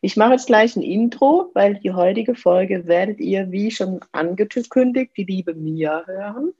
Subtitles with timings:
[0.00, 5.12] Ich mache jetzt gleich ein Intro, weil die heutige Folge werdet ihr, wie schon angekündigt,
[5.16, 6.52] die liebe Mia hören,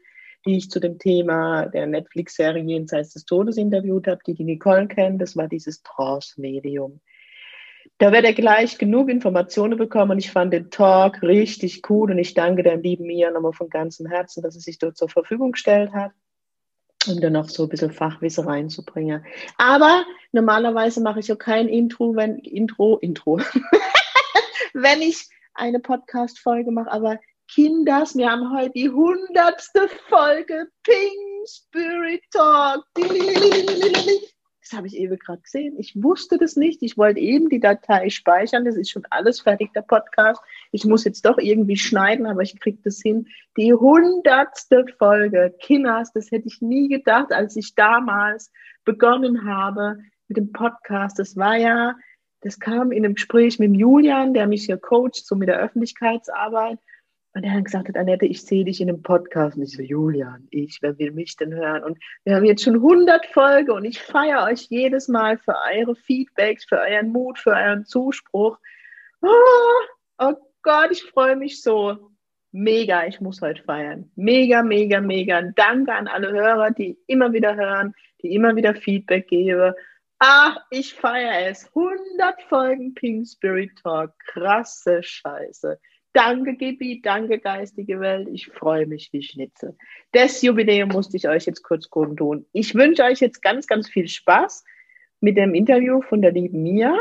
[0.44, 4.88] die ich zu dem Thema der Netflix-Serie Jenseits des Todes interviewt habe, die die Nicole
[4.88, 5.22] kennt.
[5.22, 7.00] Das war dieses Trance-Medium.
[7.98, 12.18] Da werdet ihr gleich genug Informationen bekommen und ich fand den Talk richtig cool und
[12.18, 15.52] ich danke der lieben Mia nochmal von ganzem Herzen, dass sie sich dort zur Verfügung
[15.52, 16.12] gestellt hat
[17.06, 19.24] um dann noch so ein bisschen Fachwissen reinzubringen.
[19.56, 23.40] Aber normalerweise mache ich auch kein Intro, wenn Intro, Intro,
[24.72, 26.90] wenn ich eine Podcast-Folge mache.
[26.90, 27.18] Aber
[27.48, 32.84] Kinders, wir haben heute die hundertste Folge Pink Spirit Talk.
[34.68, 35.76] Das habe ich eben gerade gesehen.
[35.78, 36.82] Ich wusste das nicht.
[36.82, 38.66] Ich wollte eben die Datei speichern.
[38.66, 40.42] Das ist schon alles fertig, der Podcast.
[40.72, 43.28] Ich muss jetzt doch irgendwie schneiden, aber ich kriege das hin.
[43.56, 45.54] Die hundertste Folge.
[45.60, 48.52] Kinders, das hätte ich nie gedacht, als ich damals
[48.84, 51.18] begonnen habe mit dem Podcast.
[51.18, 51.94] Das war ja,
[52.42, 56.78] das kam in einem Gespräch mit Julian, der mich hier coacht, so mit der Öffentlichkeitsarbeit.
[57.38, 59.56] Und er hat gesagt, Annette, ich sehe dich in einem Podcast.
[59.56, 61.84] Und ich so, Julian, ich, wer will mich denn hören?
[61.84, 65.94] Und wir haben jetzt schon 100 Folgen und ich feiere euch jedes Mal für eure
[65.94, 68.58] Feedbacks, für euren Mut, für euren Zuspruch.
[69.22, 69.28] Oh,
[70.18, 70.34] oh
[70.64, 72.10] Gott, ich freue mich so.
[72.50, 74.10] Mega, ich muss heute feiern.
[74.16, 75.40] Mega, mega, mega.
[75.42, 79.74] Danke an alle Hörer, die immer wieder hören, die immer wieder Feedback geben.
[80.18, 81.68] Ach, ich feiere es.
[81.68, 84.18] 100 Folgen Pink Spirit Talk.
[84.26, 85.78] Krasse Scheiße.
[86.18, 88.26] Danke, Gibi, danke, geistige Welt.
[88.32, 89.76] Ich freue mich wie Schnitzel.
[90.10, 92.44] Das Jubiläum musste ich euch jetzt kurz kundtun.
[92.52, 94.64] Ich wünsche euch jetzt ganz, ganz viel Spaß
[95.20, 96.92] mit dem Interview von der lieben Mia.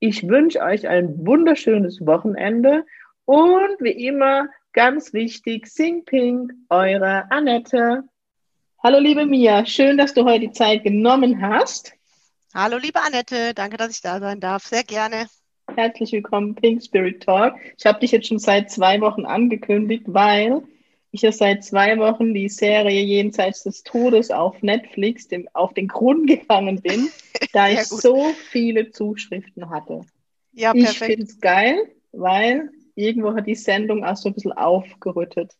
[0.00, 2.84] Ich wünsche euch ein wunderschönes Wochenende
[3.24, 8.02] und wie immer ganz wichtig, Sing Pink, eure Annette.
[8.82, 11.92] Hallo liebe Mia, schön, dass du heute die Zeit genommen hast.
[12.52, 14.64] Hallo liebe Annette, danke, dass ich da sein darf.
[14.64, 15.28] Sehr gerne.
[15.76, 17.54] Herzlich willkommen, Pink Spirit Talk.
[17.76, 20.62] Ich habe dich jetzt schon seit zwei Wochen angekündigt, weil
[21.10, 25.88] ich ja seit zwei Wochen die Serie Jenseits des Todes auf Netflix dem, auf den
[25.88, 27.10] Grund gegangen bin,
[27.52, 30.00] da ich so viele Zuschriften hatte.
[30.54, 30.92] Ja, perfekt.
[30.92, 31.76] Ich finde es geil,
[32.12, 35.52] weil irgendwo hat die Sendung auch so ein bisschen aufgerüttet.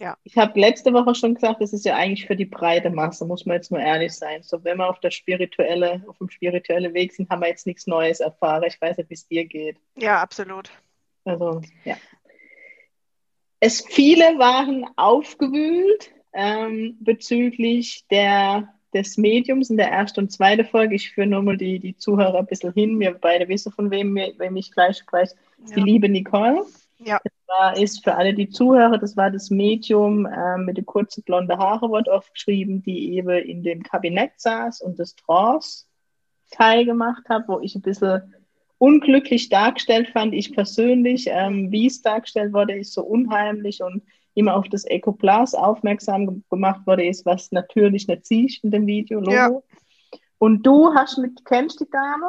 [0.00, 0.16] Ja.
[0.24, 3.46] Ich habe letzte Woche schon gesagt, das ist ja eigentlich für die breite Masse, muss
[3.46, 4.42] man jetzt nur ehrlich sein.
[4.42, 7.86] So, wenn wir auf der spirituelle, auf dem spirituellen Weg sind, haben wir jetzt nichts
[7.86, 8.64] Neues erfahren.
[8.66, 9.76] Ich weiß nicht, wie es dir geht.
[9.96, 10.70] Ja, absolut.
[11.24, 11.96] Also, ja.
[13.60, 20.96] Es viele waren aufgewühlt ähm, bezüglich der, des Mediums in der ersten und zweiten Folge.
[20.96, 22.98] Ich führe nur mal die, die Zuhörer ein bisschen hin.
[22.98, 25.36] Wir beide wissen, von wem, wem ich gleich spreche.
[25.68, 25.76] Ja.
[25.76, 26.66] Die liebe Nicole.
[26.98, 27.20] Ja.
[27.46, 31.22] Das war, ist für alle die Zuhörer, das war das Medium äh, mit den kurzen
[31.24, 35.86] blonden Haare, wird oft geschrieben, die eben in dem Kabinett saß und das Trance
[36.50, 38.34] Teil gemacht hat, wo ich ein bisschen
[38.78, 44.02] unglücklich dargestellt fand, ich persönlich, ähm, wie es dargestellt wurde, ist so unheimlich und
[44.34, 49.22] immer auf das Ecoplas aufmerksam gemacht wurde, ist, was natürlich nicht siehst in dem Video.
[49.30, 49.50] Ja.
[50.38, 52.26] Und du hast mit, kennst die Dame?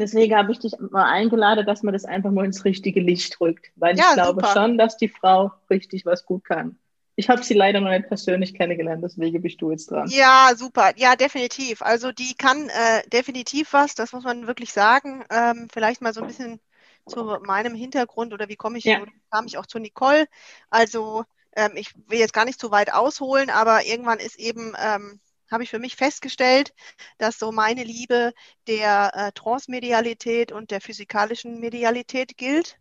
[0.00, 3.70] Deswegen habe ich dich mal eingeladen, dass man das einfach mal ins richtige Licht rückt,
[3.76, 4.52] weil ja, ich glaube super.
[4.52, 6.78] schon, dass die Frau richtig was gut kann.
[7.16, 10.08] Ich habe sie leider noch nicht persönlich kennengelernt, deswegen bist du jetzt dran.
[10.08, 10.92] Ja, super.
[10.96, 11.80] Ja, definitiv.
[11.80, 15.24] Also die kann äh, definitiv was, das muss man wirklich sagen.
[15.30, 16.60] Ähm, vielleicht mal so ein bisschen
[17.06, 19.04] zu meinem Hintergrund oder wie komme ich, ja.
[19.30, 20.26] kam ich auch zu Nicole.
[20.70, 21.24] Also
[21.54, 25.20] ähm, ich will jetzt gar nicht zu weit ausholen, aber irgendwann ist eben ähm,
[25.54, 26.74] habe ich für mich festgestellt,
[27.16, 28.32] dass so meine Liebe
[28.66, 32.76] der äh, Transmedialität und der physikalischen Medialität gilt.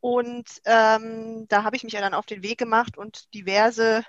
[0.00, 4.04] Und ähm, da habe ich mich ja dann auf den Weg gemacht und diverse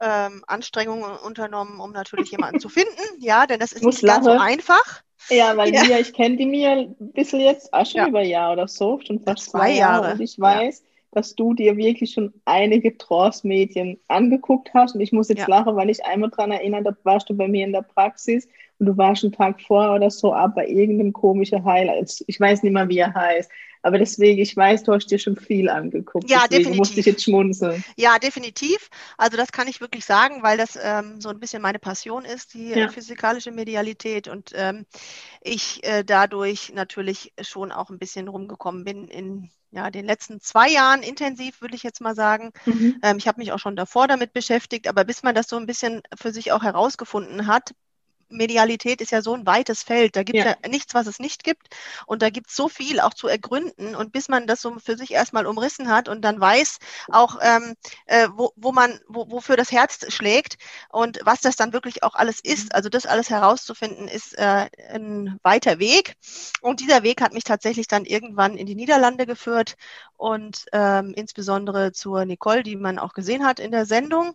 [0.00, 3.20] ähm, Anstrengungen unternommen, um natürlich jemanden zu finden.
[3.20, 5.02] Ja, denn das ist nicht ganz so einfach.
[5.28, 5.82] Ja, weil ja.
[5.84, 8.08] Mia, ich kenne die mir ein bisschen jetzt auch schon ja.
[8.08, 10.02] über ein Jahr oder so, schon fast zwei, zwei Jahre.
[10.04, 10.14] Jahre.
[10.14, 14.94] Und ich weiß, ja dass du dir wirklich schon einige Trance-Medien angeguckt hast.
[14.94, 15.48] Und ich muss jetzt ja.
[15.48, 18.46] lachen, weil ich einmal daran erinnere, da warst du bei mir in der Praxis
[18.78, 22.04] und du warst einen Tag vor oder so ab bei irgendeinem komischen Heil.
[22.26, 23.50] Ich weiß nicht mehr, wie er heißt.
[23.86, 26.28] Aber deswegen, ich weiß, du hast dir schon viel angeguckt.
[26.28, 26.78] Ja, deswegen definitiv.
[26.78, 27.84] musste ich jetzt schmunzeln.
[27.96, 28.88] Ja, definitiv.
[29.16, 32.54] Also das kann ich wirklich sagen, weil das ähm, so ein bisschen meine Passion ist,
[32.54, 32.88] die äh, Ja.
[32.88, 34.86] physikalische Medialität und ähm,
[35.40, 40.68] ich äh, dadurch natürlich schon auch ein bisschen rumgekommen bin in ja, den letzten zwei
[40.68, 42.52] Jahren intensiv, würde ich jetzt mal sagen.
[42.64, 42.98] Mhm.
[43.02, 45.66] Ähm, ich habe mich auch schon davor damit beschäftigt, aber bis man das so ein
[45.66, 47.72] bisschen für sich auch herausgefunden hat,
[48.28, 50.16] Medialität ist ja so ein weites Feld.
[50.16, 50.56] Da gibt es Ja.
[50.62, 50.68] ja.
[50.68, 51.68] nichts, was es nicht gibt.
[52.06, 53.94] Und da gibt es so viel auch zu ergründen.
[53.94, 56.78] Und bis man das so für sich erstmal umrissen hat und dann weiß
[57.08, 57.74] auch, ähm,
[58.06, 60.56] äh, wo, wo man, wo, wofür das Herz schlägt
[60.90, 62.74] und was das dann wirklich auch alles ist.
[62.74, 66.16] Also das alles herauszufinden, ist äh, ein weiter Weg.
[66.60, 69.76] Und dieser Weg hat mich tatsächlich dann irgendwann in die Niederlande geführt
[70.16, 74.34] und ähm, insbesondere zur Nicole, die man auch gesehen hat in der Sendung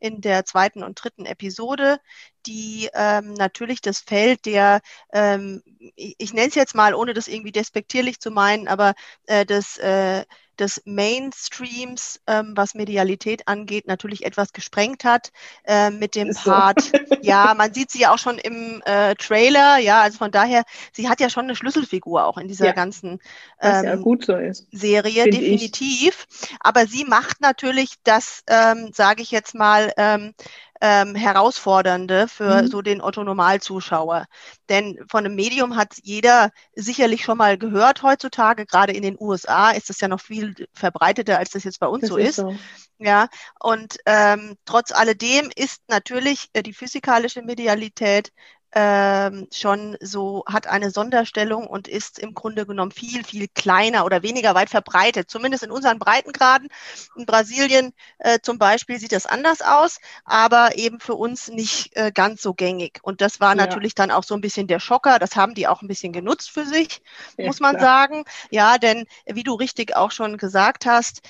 [0.00, 1.98] in der zweiten und dritten Episode,
[2.46, 4.80] die ähm, natürlich das Feld der,
[5.12, 5.62] ähm,
[5.96, 8.94] ich, ich nenne es jetzt mal, ohne das irgendwie despektierlich zu meinen, aber
[9.26, 10.24] äh, des, äh,
[10.60, 15.32] des Mainstreams, ähm, was Medialität angeht, natürlich etwas gesprengt hat
[15.64, 16.50] äh, mit dem Ist so.
[16.50, 16.92] Part.
[17.22, 21.08] Ja, man sieht sie ja auch schon im äh, Trailer, ja, also von daher, sie
[21.08, 22.72] hat ja schon eine Schlüsselfigur auch in dieser Ja.
[22.72, 23.18] ganzen
[23.60, 24.34] ja ähm, gut so.
[24.70, 25.40] Serie, Find ich.
[25.40, 26.26] definitiv.
[26.60, 30.34] Aber sie macht natürlich das, ähm, sage ich jetzt mal, ähm,
[30.80, 32.68] ähm, Herausfordernde für Mhm.
[32.68, 34.26] so den Otto-Normal-Zuschauer.
[34.68, 38.66] Denn von einem Medium hat jeder sicherlich schon mal gehört heutzutage.
[38.66, 42.06] Gerade in den USA ist das ja noch viel verbreiteter, als das jetzt bei uns
[42.06, 42.36] Das so ist.
[42.36, 42.60] so.
[42.98, 43.28] Ja,
[43.60, 48.32] und ähm, trotz alledem ist natürlich äh, die physikalische Medialität
[48.72, 54.22] ähm, schon so, hat eine Sonderstellung und ist im Grunde genommen viel, viel kleiner oder
[54.22, 56.68] weniger weit verbreitet, zumindest in unseren Breitengraden.
[57.14, 62.12] In Brasilien äh, zum Beispiel sieht das anders aus, aber eben für uns nicht äh,
[62.12, 63.00] ganz so gängig.
[63.02, 63.54] Und das war Ja.
[63.54, 65.18] natürlich dann auch so ein bisschen der Schocker.
[65.18, 67.00] Das haben die auch ein bisschen genutzt für sich
[67.36, 67.78] Ja, muss man klar.
[67.78, 68.24] sagen.
[68.50, 71.22] Ja, denn wie du richtig auch schon gesagt hast,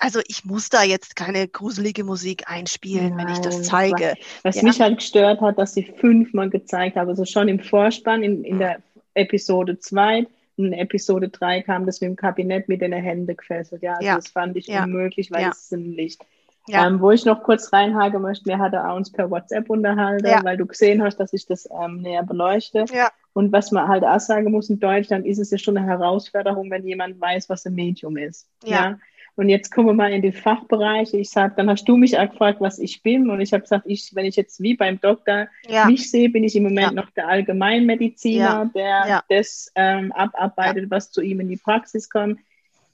[0.00, 4.16] also ich muss da jetzt keine gruselige Musik einspielen, wenn ich das Nein, zeige.
[4.42, 4.62] Was Ja.
[4.64, 8.58] mich halt gestört hat, dass sie fünfmal gezeigt haben, also schon im Vorspann, in, in
[8.58, 8.78] der
[9.14, 10.26] Episode 2,
[10.56, 13.82] in Episode 3 kam das mit dem Kabinett mit den Händen gefesselt.
[13.82, 14.14] Ja, also Ja.
[14.16, 14.84] das fand ich Ja.
[14.84, 16.20] unmöglich, weil es sind Licht.
[16.68, 20.56] Ähm, wo ich noch kurz reinhaken möchte, wir hatten auch uns per WhatsApp unterhalten, weil
[20.56, 22.84] du gesehen hast, dass ich das ähm, näher beleuchte.
[23.32, 26.70] Und was man halt auch sagen muss, in Deutschland ist es ja schon eine Herausforderung,
[26.70, 28.46] wenn jemand weiß, was ein Medium ist.
[28.64, 28.98] Ja.
[29.40, 31.16] Und jetzt kommen wir mal in die Fachbereiche.
[31.16, 33.30] Ich sag, dann hast du mich auch gefragt, was ich bin.
[33.30, 36.44] Und ich habe gesagt, ich, wenn ich jetzt wie beim Doktor ja, mich sehe, bin
[36.44, 36.92] ich im Moment Ja.
[36.92, 39.24] noch der Allgemeinmediziner, der Ja.
[39.30, 42.38] das ähm, abarbeitet, was zu ihm in die Praxis kommt.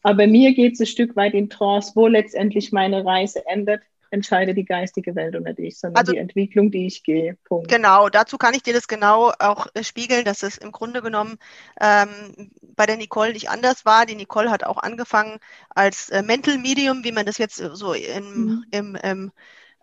[0.04, 4.56] Aber mir geht es ein Stück weit in Trance, wo letztendlich meine Reise endet, entscheidet
[4.56, 7.36] die geistige Welt nicht ich, sondern Also- die Entwicklung, die ich gehe.
[7.44, 7.68] Punkt.
[7.68, 8.08] genau.
[8.08, 11.38] Dazu kann ich dir das genau auch äh, spiegeln, dass es im Grunde genommen
[11.80, 14.06] ähm, bei der Nicole nicht anders war.
[14.06, 15.38] Die Nicole hat auch angefangen
[15.70, 18.64] als äh, Mental Medium, wie man das jetzt äh, so im, Mhm.
[18.70, 19.32] im, im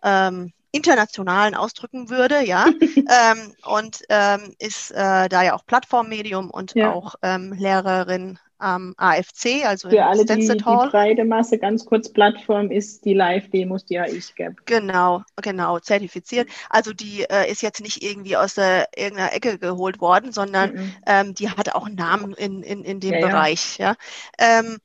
[0.04, 2.66] ähm, internationalen ausdrücken würde, ja,
[2.98, 6.92] ähm, und ähm, ist äh, da ja auch Plattformmedium und Ja.
[6.92, 12.72] auch ähm, Lehrerin am AFC, also Für alle, die, die breite Masse, ganz kurz, Plattform
[12.72, 14.56] ist die Live-Demos, die ja ich gebe.
[14.66, 16.50] Genau, genau, zertifiziert.
[16.70, 20.96] Also die äh, ist jetzt nicht irgendwie aus der irgendeiner Ecke geholt worden, sondern Mhm.
[21.06, 23.28] ähm, die hat auch einen Namen in, in, in dem Ja, ja.
[23.28, 23.78] Bereich.
[23.78, 23.96] Ja.
[24.40, 24.78] Ähm,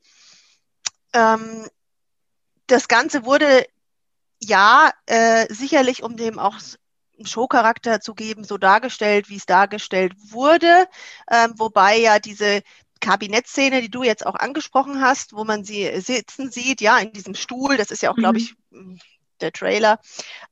[1.13, 1.65] ähm,
[2.67, 3.65] das Ganze wurde
[4.41, 6.55] ja äh, sicherlich, um dem auch
[7.17, 10.87] einen Showcharakter zu geben, so dargestellt, wie es dargestellt wurde,
[11.29, 12.61] ähm, wobei ja diese
[12.99, 17.35] Kabinettszene, die du jetzt auch angesprochen hast, wo man sie sitzen sieht, ja, in diesem
[17.35, 18.37] Stuhl, das ist ja auch, glaube Mhm.
[18.39, 18.99] ich, m,
[19.41, 19.99] der Trailer.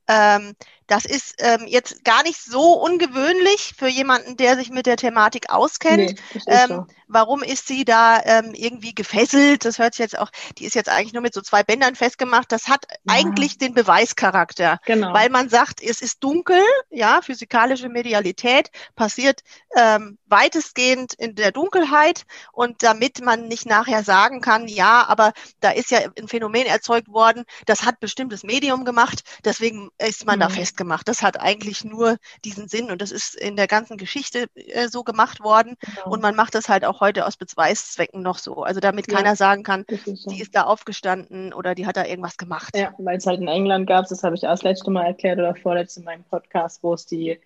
[0.08, 0.54] Ähm,
[0.88, 5.50] das ist ähm, jetzt gar nicht so ungewöhnlich für jemanden, der sich mit der Thematik
[5.50, 6.14] auskennt.
[6.34, 6.86] Nee, Ähm, so.
[7.10, 9.64] Warum ist sie da ähm, irgendwie gefesselt?
[9.64, 12.52] Das hört sich jetzt auch, die ist jetzt eigentlich nur mit so zwei Bändern festgemacht.
[12.52, 13.14] Das hat Ja.
[13.14, 15.14] eigentlich den Beweischarakter, Genau.
[15.14, 19.42] weil man sagt, es ist dunkel, ja, physikalische Medialität passiert
[19.76, 25.70] ähm, weitestgehend in der Dunkelheit und damit man nicht nachher sagen kann, ja, aber da
[25.70, 30.48] ist ja ein Phänomen erzeugt worden, das hat bestimmtes Medium gemacht, deswegen ist man da
[30.48, 30.52] Mhm.
[30.78, 31.08] Festgemacht.
[31.08, 35.02] Das hat eigentlich nur diesen Sinn und das ist in der ganzen Geschichte äh, so
[35.02, 35.76] gemacht worden.
[35.80, 36.10] genau.
[36.10, 38.62] Und man macht das halt auch heute aus Beweiszwecken noch so.
[38.62, 39.16] Also damit Ja.
[39.18, 40.30] keiner sagen kann, ist so.
[40.30, 42.76] die ist da aufgestanden oder die hat da irgendwas gemacht.
[42.76, 45.38] Ja, weil es halt in England gab, das habe ich auch das letzte Mal erklärt
[45.38, 47.40] oder vorletzte in meinem Podcast, wo es die,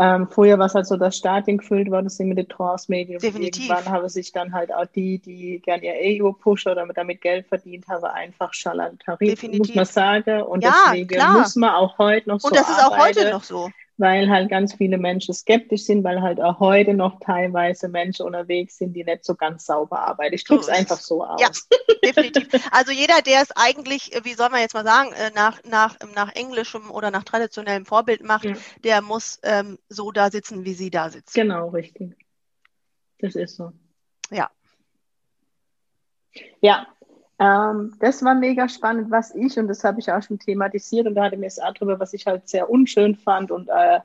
[0.00, 3.18] ähm, früher war es halt so, dass Stadien gefüllt worden sind mit den Trance-Medien.
[3.20, 3.68] Definitiv.
[3.68, 7.46] Irgendwann haben sich dann halt auch die, die gerne ihr Ego pushen oder damit Geld
[7.48, 8.54] verdient haben, einfach
[9.28, 9.76] Definitiv.
[9.76, 10.42] muss man sagen.
[10.42, 11.38] Und Ja, deswegen klar.
[11.38, 13.70] muss man auch heute noch so Und das ist auch arbeiten, heute noch so.
[14.00, 18.78] Weil halt ganz viele Menschen skeptisch sind, weil halt auch heute noch teilweise Menschen unterwegs
[18.78, 20.34] sind, die nicht so ganz sauber arbeiten.
[20.34, 21.40] Ich drücke es einfach so aus.
[21.40, 21.50] Ja,
[22.04, 22.48] definitiv.
[22.72, 26.34] Also jeder, der es eigentlich, wie soll man jetzt mal sagen, äh, nach, nach, nach
[26.34, 28.54] englischem oder nach traditionellem Vorbild macht, ja.
[28.82, 31.38] der muss ähm, so da sitzen, wie sie da sitzen.
[31.38, 32.16] Genau, richtig.
[33.18, 33.72] Das ist so.
[34.30, 34.50] Ja.
[36.62, 36.86] Ja,
[37.40, 41.14] ähm, das war mega spannend, was ich, und das habe ich auch schon thematisiert, und
[41.14, 43.50] da hatte mir es auch drüber, was ich halt sehr unschön fand.
[43.50, 44.00] Und äh,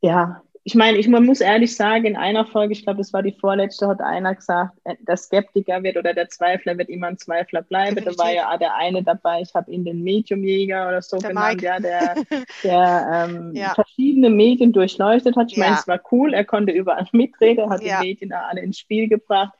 [0.00, 3.22] ja, ich meine, ich man muss ehrlich sagen, in einer Folge, ich glaube, das war
[3.22, 7.18] die vorletzte, hat einer gesagt, äh, der Skeptiker wird oder der Zweifler wird immer ein
[7.18, 7.96] Zweifler bleiben.
[7.96, 8.16] Definitiv.
[8.16, 11.56] Da war ja der eine dabei, ich habe ihn den Mediumjäger oder so der genannt,
[11.56, 11.66] Mike.
[11.66, 12.14] ja, der,
[12.64, 13.74] der ähm, ja.
[13.74, 15.50] verschiedene Medien durchleuchtet hat.
[15.50, 15.64] Ich ja.
[15.64, 18.00] meine, es war cool, er konnte überall mitreden, hat ja.
[18.00, 19.52] die Medien alle ins Spiel gebracht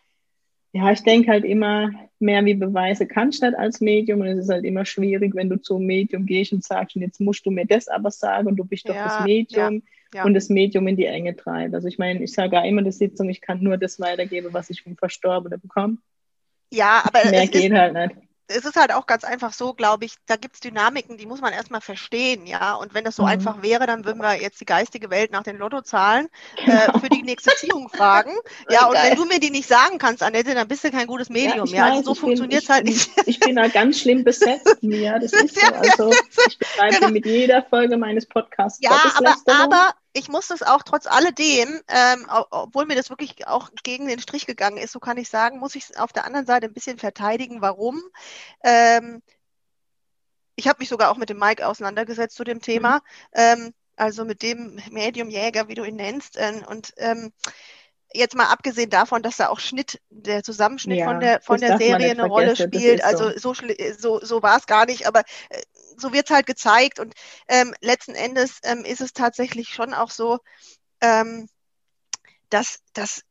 [0.74, 1.90] ja, ich denke halt immer
[2.24, 5.48] mehr wie Beweise kannst du nicht als Medium und es ist halt immer schwierig, wenn
[5.48, 8.56] du zum Medium gehst und sagst, und jetzt musst du mir das aber sagen und
[8.56, 10.24] du bist doch ja, das Medium ja, ja.
[10.24, 11.74] und das Medium in die Enge treibt.
[11.74, 14.48] Also ich meine, ich sage auch immer in der Sitzung, ich kann nur das weitergeben,
[14.52, 15.98] was ich vom Verstorbenen bekomme.
[16.72, 18.16] Ja, aber mehr geht ist, halt nicht
[18.48, 21.40] es ist halt auch ganz einfach so, glaube ich, da gibt es Dynamiken, die muss
[21.40, 22.74] man erstmal verstehen, ja.
[22.74, 23.28] Und wenn das so mhm.
[23.28, 26.98] einfach wäre, dann würden wir jetzt die geistige Welt nach den Lottozahlen äh, genau.
[26.98, 28.32] für die nächste Ziehung fragen.
[28.70, 29.10] Ja, und Geil.
[29.10, 31.66] wenn du mir die nicht sagen kannst, Annette, dann bist du kein gutes Medium.
[31.66, 31.92] Ja, ja.
[31.92, 33.10] also so funktioniert es halt nicht.
[33.26, 35.18] Ich bin da ganz schlimm besetzt, Mia.
[35.18, 35.72] Das ist so.
[35.72, 36.12] Also
[36.48, 37.10] ich betreibe genau.
[37.10, 38.78] mit jeder Folge meines Podcasts.
[38.82, 43.70] Ja, aber, aber ich muss das auch trotz alledem, ähm, obwohl mir das wirklich auch
[43.82, 46.46] gegen den Strich gegangen ist, so kann ich sagen, muss ich es auf der anderen
[46.46, 47.60] Seite ein bisschen verteidigen.
[47.60, 48.00] Warum?
[48.62, 49.22] Ähm,
[50.54, 53.00] ich habe mich sogar auch mit dem Mike auseinandergesetzt zu dem Thema, mhm.
[53.34, 56.36] ähm, also mit dem Mediumjäger, wie du ihn nennst.
[56.36, 57.32] Äh, und ähm,
[58.12, 61.76] jetzt mal abgesehen davon, dass da auch Schnitt, der Zusammenschnitt ja, von der von der
[61.76, 63.02] Serie eine Rolle spielt.
[63.02, 63.64] Also so, so,
[63.98, 65.60] so, so war es gar nicht, aber äh,
[65.96, 66.98] so wird es halt gezeigt.
[66.98, 67.14] Und
[67.48, 70.38] ähm, letzten Endes ähm, ist es tatsächlich schon auch so,
[71.00, 71.48] ähm,
[72.50, 73.22] dass, dass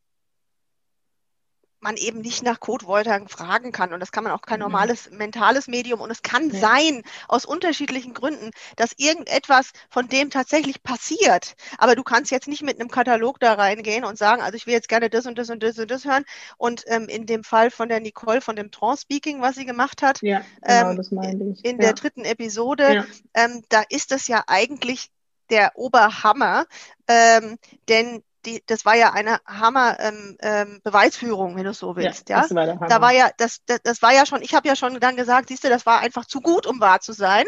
[1.83, 3.93] man eben nicht nach Codewörtern fragen kann.
[3.93, 4.63] Und das kann man auch kein mhm.
[4.63, 6.01] normales mentales Medium.
[6.01, 6.59] Und es kann ja.
[6.59, 11.55] sein, aus unterschiedlichen Gründen, dass irgendetwas von dem tatsächlich passiert.
[11.77, 14.73] Aber du kannst jetzt nicht mit einem Katalog da reingehen und sagen, also ich will
[14.73, 16.23] jetzt gerne das und das und das und das hören.
[16.57, 20.21] Und ähm, in dem Fall von der Nicole, von dem Trance-Speaking, was sie gemacht hat,
[20.21, 21.65] ja, genau, ähm, das ich.
[21.65, 21.83] in ja.
[21.83, 25.09] der dritten Episode, ähm, da ist das ja eigentlich
[25.49, 26.65] der Oberhammer,
[27.07, 27.57] ähm,
[27.89, 32.29] denn die, das war ja eine Hammer ähm, ähm, Beweisführung, wenn du so willst.
[32.29, 32.41] Ja, ja?
[32.43, 32.87] Das war der Hammer.
[32.87, 35.49] Da war ja, das, das, das war ja schon, ich habe ja schon dann gesagt,
[35.49, 37.45] siehst du, das war einfach zu gut, um wahr zu sein,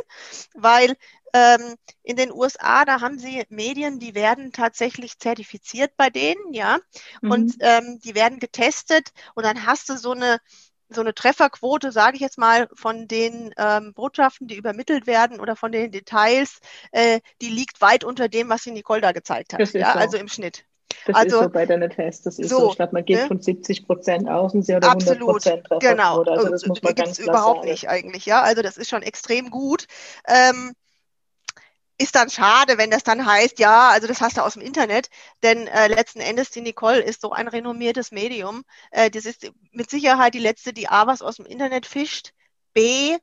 [0.53, 0.95] weil
[1.33, 6.79] ähm, in den USA, da haben sie Medien, die werden tatsächlich zertifiziert bei denen, ja,
[7.21, 7.31] mhm.
[7.31, 10.39] und ähm, die werden getestet und dann hast du so eine
[10.87, 15.55] so eine Trefferquote, sage ich jetzt mal, von den ähm, Botschaften, die übermittelt werden oder
[15.55, 16.59] von den Details,
[16.91, 19.73] äh, die liegt weit unter dem, was die Nicole da gezeigt hat.
[19.73, 19.99] Ja, so.
[19.99, 20.65] Also im Schnitt.
[21.05, 22.23] Das also, ist so bei deinen Tests.
[22.23, 22.69] Das ist so, so.
[22.71, 23.27] Ich glaube, man geht ne?
[23.27, 26.23] von 70 Prozent aus und sie hat 100 Prozent Genau.
[26.23, 27.71] Also das muss man ganz klar überhaupt sagen.
[27.71, 28.25] nicht eigentlich.
[28.25, 29.87] Ja, also das ist schon extrem gut.
[30.27, 30.73] Ähm,
[31.97, 35.09] ist dann schade, wenn das dann heißt, ja, also das hast du aus dem Internet,
[35.43, 38.63] denn äh, letzten Endes die Nicole ist so ein renommiertes Medium.
[38.91, 42.31] Äh, das ist mit Sicherheit die letzte, die A was aus dem Internet fischt,
[42.73, 43.17] B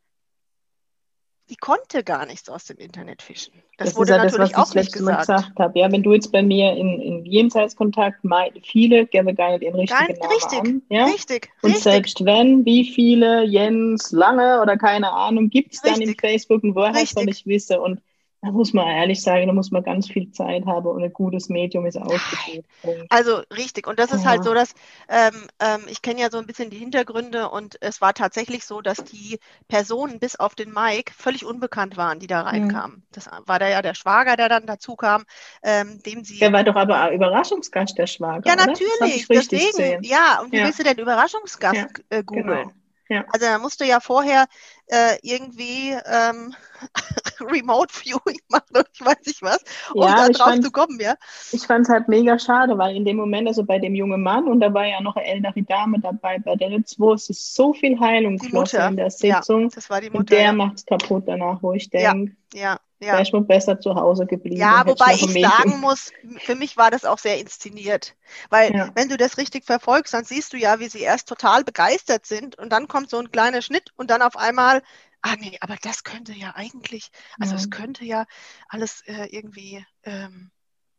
[1.52, 3.52] die konnte gar nichts aus dem Internet fischen.
[3.76, 5.26] Das, das wurde ja natürlich das, auch nicht gesagt.
[5.26, 5.78] gesagt habe.
[5.78, 8.20] Ja, wenn du jetzt bei mir in, in Jenseitskontakt,
[8.62, 10.82] viele geben gar nicht den richtigen Nein, Namen richtig, an.
[10.88, 11.04] Ja?
[11.04, 11.82] Richtig, Und richtig.
[11.82, 16.74] selbst wenn, wie viele Jens Lange oder keine Ahnung gibt es dann im Facebook und
[16.74, 17.76] woher soll ich wissen?
[17.76, 18.00] Und
[18.42, 21.48] da muss man ehrlich sagen, da muss man ganz viel Zeit haben und ein gutes
[21.48, 22.66] Medium ist ausgebildet.
[23.08, 23.86] Also richtig.
[23.86, 24.74] Und das ist halt so, dass
[25.08, 28.80] ähm, ähm, ich kenne ja so ein bisschen die Hintergründe und es war tatsächlich so,
[28.80, 32.96] dass die Personen bis auf den Mike völlig unbekannt waren, die da reinkamen.
[32.96, 33.02] Mhm.
[33.12, 35.22] Das war da ja der Schwager, der dann dazu kam,
[35.62, 36.40] ähm, dem sie.
[36.40, 38.42] Der war doch aber ein Überraschungsgast, der Schwager.
[38.44, 39.28] Ja, natürlich.
[39.28, 40.02] Deswegen, gesehen.
[40.02, 40.40] ja.
[40.42, 40.64] Und wie ja.
[40.64, 41.86] willst du denn Überraschungsgast ja,
[42.18, 42.46] äh, googeln?
[42.46, 42.72] Genau.
[43.12, 43.24] Ja.
[43.30, 44.46] Also da musst du ja vorher
[44.86, 46.54] äh, irgendwie ähm,
[47.40, 51.14] Remote Viewing machen oder ich weiß nicht was, um ja, da drauf zu kommen, ja.
[51.52, 54.48] Ich fand es halt mega schade, weil in dem Moment, also bei dem jungen Mann
[54.48, 57.74] und da war ja noch eine ältere Dame dabei, bei der zwei, es ist so
[57.74, 59.64] viel Heilung geflossen in der Sitzung.
[59.64, 60.18] Ja, das war die Mutter.
[60.20, 60.52] Und der ja.
[60.54, 62.32] macht es kaputt danach, wo ich denke.
[62.54, 62.80] Ja, ja.
[63.02, 63.18] Ja.
[63.18, 64.60] Wäre mal besser zu Hause geblieben.
[64.60, 68.14] Ja, wobei ich sagen muss, für mich war das auch sehr inszeniert.
[68.48, 68.90] Weil ja.
[68.94, 72.56] wenn du das richtig verfolgst, dann siehst du ja, wie sie erst total begeistert sind
[72.58, 74.82] und dann kommt so ein kleiner Schnitt und dann auf einmal
[75.22, 78.26] ah nee, aber das könnte ja eigentlich, also es könnte ja
[78.68, 80.50] alles äh, irgendwie ähm,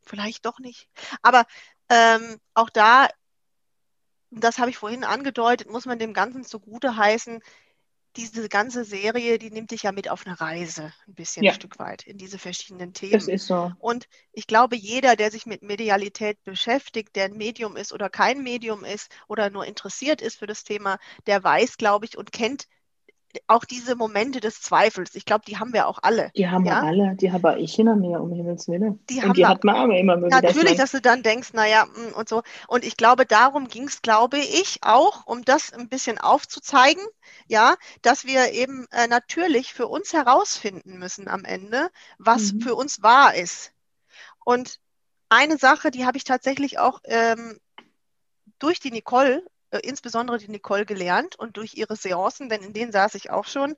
[0.02, 0.88] vielleicht doch nicht.
[1.22, 1.46] Aber
[1.90, 3.08] ähm, auch da,
[4.32, 7.42] das habe ich vorhin angedeutet, muss man dem Ganzen zugute heißen,
[8.16, 11.52] diese ganze Serie, die nimmt dich ja mit auf eine Reise, ein bisschen ja.
[11.52, 13.14] ein Stück weit, in diese verschiedenen Themen.
[13.14, 13.72] Das ist so.
[13.80, 18.44] Und ich glaube, jeder, der sich mit Medialität beschäftigt, der ein Medium ist oder kein
[18.44, 22.68] Medium ist oder nur interessiert ist für das Thema, der weiß, glaube ich, und kennt
[23.48, 26.32] auch diese Momente des Zweifels, ich glaube, die haben wir auch alle.
[26.36, 26.82] Die haben ja?
[26.82, 29.00] wir alle, die habe ich hinter mir, um Himmels Willen.
[29.10, 30.42] Die, und die hat man aber immer wieder.
[30.42, 32.44] Natürlich, dass du dann denkst, naja, mm, und so.
[32.68, 37.04] Und ich glaube, darum ging es, glaube ich, auch, um das ein bisschen aufzuzeigen,
[37.48, 42.62] ja, dass wir eben äh, natürlich für uns herausfinden müssen am Ende, was mhm.
[42.62, 43.72] für uns wahr ist.
[44.46, 44.80] Und
[45.30, 47.60] eine Sache, die habe ich tatsächlich auch ähm,
[48.60, 52.92] durch die Nicole äh, insbesondere die Nicole gelernt und durch ihre Seancen, denn in denen
[52.92, 53.76] saß ich auch schon.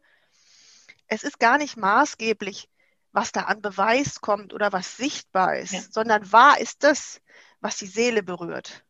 [1.07, 2.67] Es ist gar nicht maßgeblich,
[3.13, 5.81] was da an Beweis kommt oder was sichtbar ist, ja.
[5.89, 7.21] sondern wahr ist das,
[7.61, 8.84] was die Seele berührt.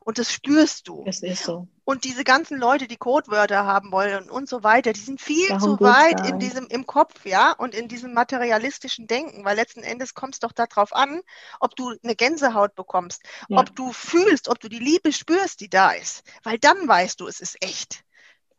[0.00, 1.04] Und das spürst du.
[1.04, 1.68] Das ist so.
[1.84, 5.78] Und diese ganzen Leute, die Codewörter haben wollen und so weiter, die sind viel Darum
[5.78, 10.14] zu weit in diesem, im Kopf, ja, und in diesem materialistischen Denken, weil letzten Endes
[10.14, 11.20] kommt es doch darauf an,
[11.60, 13.58] ob du eine Gänsehaut bekommst, ja.
[13.58, 16.24] ob du fühlst, ob du die Liebe spürst, die da ist.
[16.42, 18.04] Weil dann weißt du, es ist echt.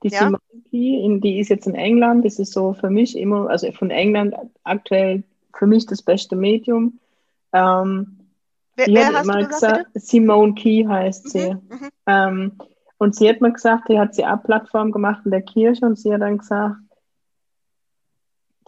[0.03, 0.19] Die ja?
[0.19, 4.33] Simonki, die ist jetzt in England, das ist so für mich immer, also von England
[4.63, 6.99] aktuell für mich das beste Medium.
[7.51, 8.18] Ähm,
[8.79, 11.53] Wer, die wer hat immer gesagt, gesagt Simone Key heißt sie.
[11.53, 12.51] Mhm, mhm, ähm,
[12.97, 15.99] und sie hat mir gesagt, die hat sie ab Plattform gemacht in der Kirche und
[15.99, 16.77] sie hat dann gesagt,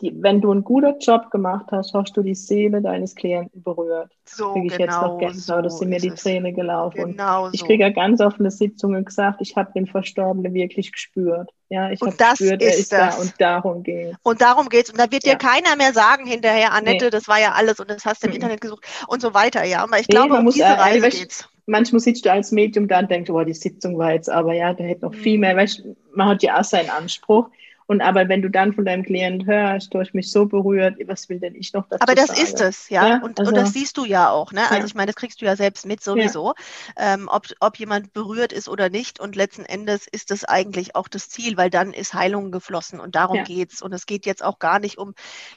[0.02, 4.12] die, wenn du einen guten Job gemacht hast, hast du die Seele deines Klienten berührt.
[4.26, 7.12] So kriege ich genau jetzt noch Gänsehaut, so dass sie mir die Träne gelaufen.
[7.12, 11.50] Genau ich kriege ja ganz offene Sitzungen gesagt, ich habe den Verstorbenen wirklich gespürt.
[11.70, 13.16] Ja, ich habe gespürt, er ist das.
[13.16, 14.92] da und darum geht Und darum geht es.
[14.92, 15.34] Und da wird ja.
[15.34, 17.10] dir keiner mehr sagen hinterher, Annette, nee.
[17.12, 18.36] das war ja alles und das hast du im mhm.
[18.36, 19.64] Internet gesucht und so weiter.
[19.64, 23.00] Ja, aber ich nee, glaube, um diese Reise geht's manchmal sitzt du als Medium da
[23.00, 25.42] und denkst, oh, die Sitzung war jetzt aber, ja, da hätte noch viel mhm.
[25.42, 27.50] mehr, weißt, man hat ja auch seinen Anspruch.
[27.92, 31.28] Und aber wenn du dann von deinem Klient hörst, du hast mich so berührt, was
[31.28, 32.42] will denn ich noch dazu Aber das sagen?
[32.42, 33.06] ist es, ja.
[33.06, 33.22] ja?
[33.22, 34.62] Und, also, und das siehst du ja auch, ne?
[34.62, 34.86] Also ja.
[34.86, 36.54] ich meine, das kriegst du ja selbst mit sowieso,
[36.98, 37.16] ja.
[37.16, 39.20] ähm, ob, ob jemand berührt ist oder nicht.
[39.20, 43.16] Und letzten Endes ist das eigentlich auch das Ziel, weil dann ist Heilung geflossen und
[43.16, 43.44] darum ja.
[43.44, 43.82] geht's.
[43.82, 45.14] Und es geht jetzt auch gar nicht um,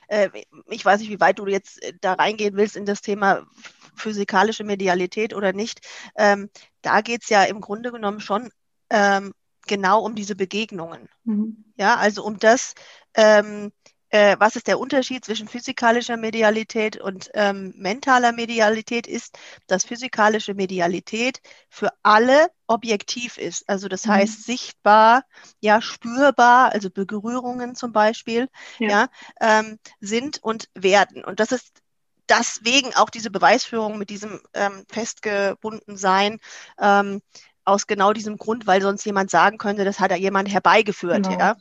[0.09, 0.29] äh,
[0.69, 3.47] ich weiß nicht, wie weit du jetzt äh, da reingehen willst in das Thema
[3.95, 5.87] physikalische Medialität oder nicht.
[6.17, 6.51] Ähm,
[6.83, 8.51] da geht's ja im Grunde genommen schon
[8.91, 9.35] ähm,
[9.67, 11.09] genau um diese Begegnungen.
[11.25, 11.65] Mhm.
[11.77, 12.75] Ja, also um das,
[13.15, 13.73] ähm,
[14.11, 20.55] äh, was ist der Unterschied zwischen physikalischer Medialität und ähm, mentaler Medialität ist, dass physikalische
[20.55, 23.69] Medialität für alle objektiv ist.
[23.69, 24.13] Also das mhm.
[24.13, 25.25] heißt sichtbar,
[25.61, 28.49] ja, spürbar, also Berührungen zum Beispiel,
[28.79, 29.09] ja, ja
[29.41, 31.25] ähm, sind und werden.
[31.25, 31.83] Und das ist
[32.29, 36.39] deswegen auch diese Beweisführung mit diesem ähm, festgebunden Sein
[36.79, 37.21] ähm,
[37.65, 41.25] aus genau diesem Grund, weil sonst jemand sagen könnte, das hat da jemand herbeigeführt.
[41.25, 41.39] Genau.
[41.39, 41.57] Ja?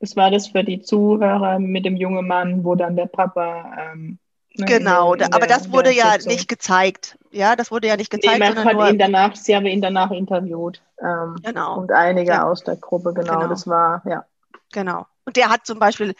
[0.00, 3.92] Das war das für die Zuhörer mit dem jungen Mann, wo dann der Papa.
[3.92, 4.18] Ähm,
[4.54, 6.32] ne, genau, der, aber das wurde ja Sitzung.
[6.32, 7.18] nicht gezeigt.
[7.30, 8.38] Ja, das wurde ja nicht gezeigt.
[8.38, 10.82] Nee, man hat nur, ihn danach, sie haben ihn danach interviewt.
[11.02, 11.78] Ähm, genau.
[11.78, 12.44] Und einige ja.
[12.44, 14.24] aus der Gruppe, genau, genau, das war, ja.
[14.72, 15.06] Genau.
[15.24, 16.14] Und der hat zum Beispiel,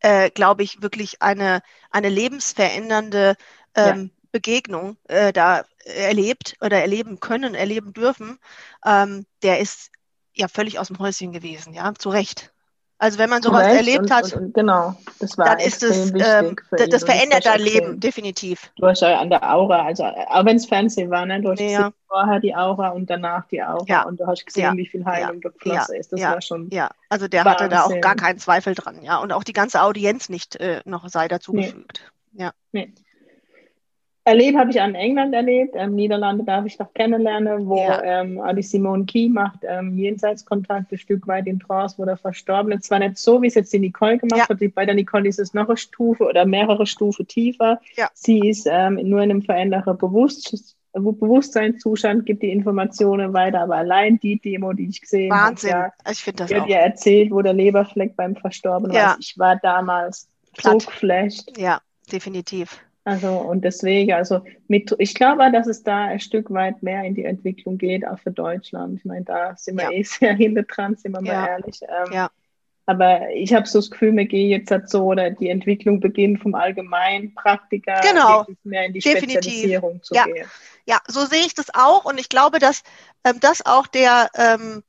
[0.00, 3.34] äh, glaube ich, wirklich eine, eine lebensverändernde
[3.74, 4.10] ähm, ja.
[4.30, 8.38] Begegnung äh, da erlebt oder erleben können, erleben dürfen,
[8.84, 9.90] ähm, der ist
[10.34, 12.52] ja völlig aus dem Häuschen gewesen, ja, zu Recht.
[13.00, 15.84] Also wenn man sowas Recht erlebt und, hat, und, und, genau, das war dann ist
[15.84, 18.72] es, ähm, das, das verändert dein Leben, definitiv.
[18.76, 21.60] Du hast ja an der Aura, also auch wenn es Fernsehen war, ne, du hast
[21.60, 21.92] ja.
[22.08, 24.02] vorher die Aura und danach die Aura ja.
[24.02, 24.76] und du hast gesehen, ja.
[24.76, 25.48] wie viel Heilung ja.
[25.48, 26.12] geflossen ist.
[26.12, 26.70] Das war schon.
[26.70, 27.66] Ja, also der Wahnsinn.
[27.66, 30.80] hatte da auch gar keinen Zweifel dran, ja, und auch die ganze Audienz nicht äh,
[30.84, 32.12] noch sei dazugefügt.
[32.32, 32.42] Nee.
[32.42, 32.52] Ja.
[32.72, 32.92] Nee
[34.28, 35.74] erlebt habe ich an England erlebt.
[35.76, 38.02] Ähm, Niederlande darf ich noch kennenlernen, wo ja.
[38.02, 42.80] ähm, die Simone Key macht ähm, Jenseitskontakt ein Stück weit in Trance, wo der Verstorbene.
[42.80, 44.48] Zwar nicht so, wie es jetzt die Nicole gemacht ja.
[44.48, 44.74] hat.
[44.74, 47.80] Bei der Nicole ist es noch eine Stufe oder mehrere Stufen tiefer.
[47.96, 48.08] Ja.
[48.14, 50.60] Sie ist ähm, nur in einem veränderten Bewusstsein.
[50.94, 55.70] Bewusstseinszustand gibt die Informationen weiter, aber allein die Demo, die ich gesehen habe, Wahnsinn.
[55.70, 56.66] Ja, ich finde das auch.
[56.66, 59.10] dir erzählt, wo der Leberfleck beim Verstorbenen ja.
[59.10, 59.16] war.
[59.20, 60.82] Ich war damals Platt.
[60.82, 61.56] so geflasht.
[61.56, 62.80] Ja, definitiv.
[63.08, 67.14] Also und deswegen, also mit, ich glaube, dass es da ein Stück weit mehr in
[67.14, 68.98] die Entwicklung geht, auch für Deutschland.
[68.98, 69.92] Ich meine, da sind wir ja.
[69.92, 71.40] eh sehr hinter dran, sind wir ja.
[71.40, 71.80] mal ehrlich.
[71.82, 72.30] Ähm, ja.
[72.84, 76.42] Aber ich habe so das Gefühl, wir gehen jetzt halt so, oder die Entwicklung beginnt
[76.42, 78.44] vom Allgemeinpraktiker genau.
[78.62, 79.42] mehr in die Definitiv.
[79.42, 80.26] Spezialisierung zu ja.
[80.26, 80.46] gehen.
[80.84, 82.82] Ja, so sehe ich das auch und ich glaube, dass
[83.24, 84.82] ähm, das auch der ähm,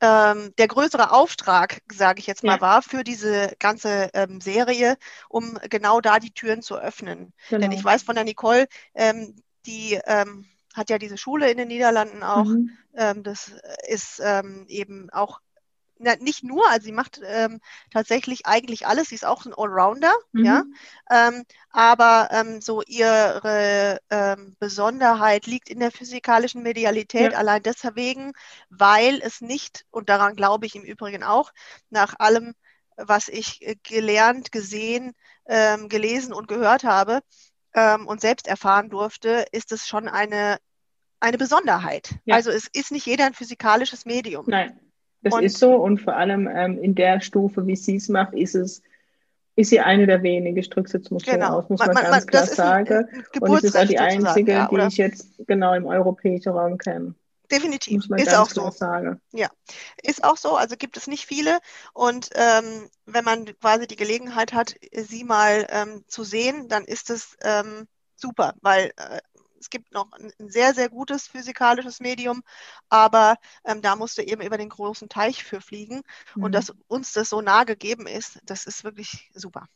[0.00, 2.60] ähm, der größere Auftrag, sage ich jetzt mal, ja.
[2.60, 4.96] war für diese ganze ähm, Serie,
[5.28, 7.32] um genau da die Türen zu öffnen.
[7.48, 7.60] Genau.
[7.62, 11.68] Denn ich weiß von der Nicole, ähm, die ähm, hat ja diese Schule in den
[11.68, 12.44] Niederlanden auch.
[12.44, 12.70] Mhm.
[12.94, 13.52] Ähm, das
[13.88, 15.40] ist ähm, eben auch
[15.98, 19.08] na, nicht nur, also sie macht ähm, tatsächlich eigentlich alles.
[19.08, 20.44] Sie ist auch ein Allrounder, mhm.
[20.44, 20.64] ja.
[21.10, 27.38] Ähm, aber ähm, so ihre ähm, Besonderheit liegt in der physikalischen Medialität, ja.
[27.38, 28.32] allein deswegen,
[28.68, 31.52] weil es nicht, und daran glaube ich im Übrigen auch,
[31.90, 32.54] nach allem,
[32.96, 35.12] was ich äh, gelernt, gesehen,
[35.46, 37.20] ähm, gelesen und gehört habe
[37.74, 40.58] ähm, und selbst erfahren durfte, ist es schon eine
[41.18, 42.14] eine Besonderheit.
[42.24, 42.34] Ja.
[42.34, 44.44] Also es ist nicht jeder ein physikalisches Medium.
[44.48, 44.78] Nein.
[45.26, 48.32] Das und, ist so und vor allem ähm, in der Stufe, wie sie es macht,
[48.32, 48.80] ist es
[49.56, 51.58] ist sie eine der wenigen, ich drücke es jetzt genau.
[51.58, 52.94] aus, muss man, man ganz man, klar sagen.
[52.94, 56.52] Ein, ein und es ist auch die einzige, ja, die ich jetzt genau im europäischen
[56.52, 57.14] Raum kenne.
[57.50, 58.70] Definitiv, ist auch so.
[58.70, 59.20] Sagen.
[59.32, 59.48] Ja,
[60.02, 60.56] ist auch so.
[60.56, 61.58] Also gibt es nicht viele.
[61.92, 67.10] Und ähm, wenn man quasi die Gelegenheit hat, sie mal ähm, zu sehen, dann ist
[67.10, 69.20] es ähm, super, weil äh,
[69.60, 72.42] es gibt noch ein, sehr, sehr gutes physikalisches Medium,
[72.88, 76.02] aber ähm, da musst du eben über den großen Teich für fliegen.
[76.34, 76.44] Mhm.
[76.44, 79.66] Und dass uns das so nah gegeben ist, das ist wirklich super.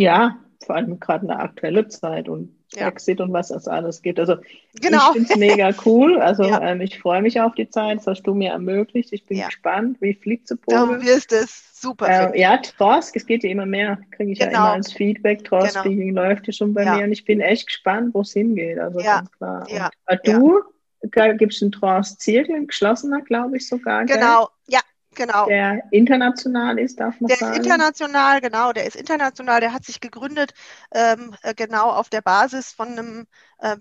[0.00, 2.88] Ja, vor allem gerade in der aktuellen Zeit und ja.
[2.88, 4.20] Exit und was es alles gibt.
[4.20, 4.36] Also
[4.80, 5.08] genau.
[5.08, 6.20] ich finde es mega cool.
[6.20, 6.60] Also ja.
[6.60, 7.98] ähm, ich freue mich auf die Zeit.
[7.98, 9.12] Das hast du mir ermöglicht.
[9.12, 9.46] Ich bin ja.
[9.46, 12.34] gespannt, wie fliegt zu Du wirst es super.
[12.34, 13.98] Äh, ja, Trosk, es geht ja immer mehr.
[14.10, 14.52] Kriege ich genau.
[14.52, 15.44] ja immer als Feedback.
[15.44, 16.22] Trosk genau.
[16.22, 18.78] läuft ja schon bei mir und ich bin echt gespannt, wo es hingeht.
[18.78, 19.66] Also ganz klar.
[20.10, 24.04] Und, äh, du gibst einen Trosk Zirkel, geschlossener, glaube ich sogar.
[24.04, 24.74] Genau, gell?
[24.74, 24.80] ja,
[25.14, 25.46] Genau.
[25.46, 27.52] Der international ist, darf man der sagen.
[27.52, 30.52] Der ist international, genau, der ist international, der hat sich gegründet,
[30.92, 33.26] ähm, äh, genau auf der Basis von einem
[33.58, 33.76] äh,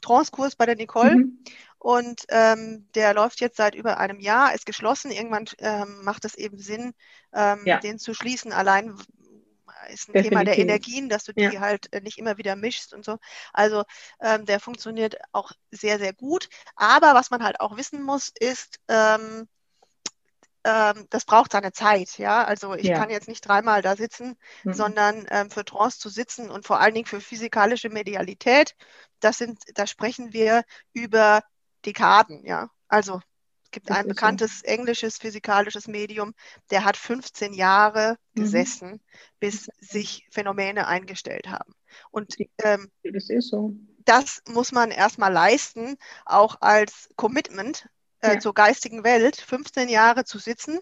[0.00, 1.16] Trance-Kurs bei der Nicole.
[1.16, 1.38] Mhm.
[1.78, 5.10] Und ähm, der läuft jetzt seit über einem Jahr, ist geschlossen.
[5.10, 6.92] Irgendwann ähm, macht es eben Sinn,
[7.32, 7.78] ähm, ja.
[7.78, 8.52] den zu schließen.
[8.52, 8.94] Allein
[9.88, 10.28] ist ein Definitiv.
[10.30, 11.60] Thema der Energien, dass du die ja.
[11.60, 13.18] halt äh, nicht immer wieder mischst und so.
[13.52, 13.84] Also
[14.20, 16.48] ähm, der funktioniert auch sehr, sehr gut.
[16.76, 19.48] Aber was man halt auch wissen muss, ist, ähm,
[20.68, 22.44] ähm, das braucht seine Zeit, ja.
[22.44, 22.98] Also ich ja.
[22.98, 24.74] kann jetzt nicht dreimal da sitzen, mhm.
[24.74, 28.76] sondern ähm, für Trance zu sitzen und vor allen Dingen für physikalische Medialität,
[29.20, 31.42] das sind, da sprechen wir über
[31.86, 32.70] Dekaden, ja.
[32.86, 33.20] Also
[33.64, 34.66] es gibt das ein bekanntes so.
[34.66, 36.34] englisches physikalisches Medium,
[36.70, 38.42] der hat 15 Jahre mhm.
[38.42, 39.00] gesessen,
[39.40, 41.72] bis sich Phänomene eingestellt haben.
[42.10, 43.74] Und ähm, das ist so.
[44.04, 47.88] Das muss man erstmal leisten, auch als Commitment,
[48.20, 48.38] äh, ja.
[48.38, 50.78] zur geistigen Welt 15 Jahre zu sitzen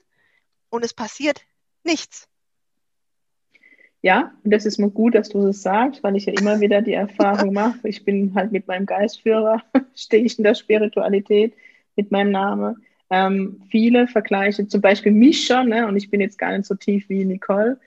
[0.70, 1.42] und es passiert
[1.84, 2.28] nichts.
[4.02, 6.82] Ja, und das ist mir gut, dass du das sagst, weil ich ja immer wieder
[6.82, 7.88] die Erfahrung mache.
[7.88, 9.62] Ich bin halt mit meinem Geistführer,
[9.94, 11.54] stehe ich in der Spiritualität
[11.96, 12.84] mit meinem Namen.
[13.10, 16.74] Ähm, viele vergleichen zum Beispiel mich schon, ne, und ich bin jetzt gar nicht so
[16.74, 17.78] tief wie Nicole,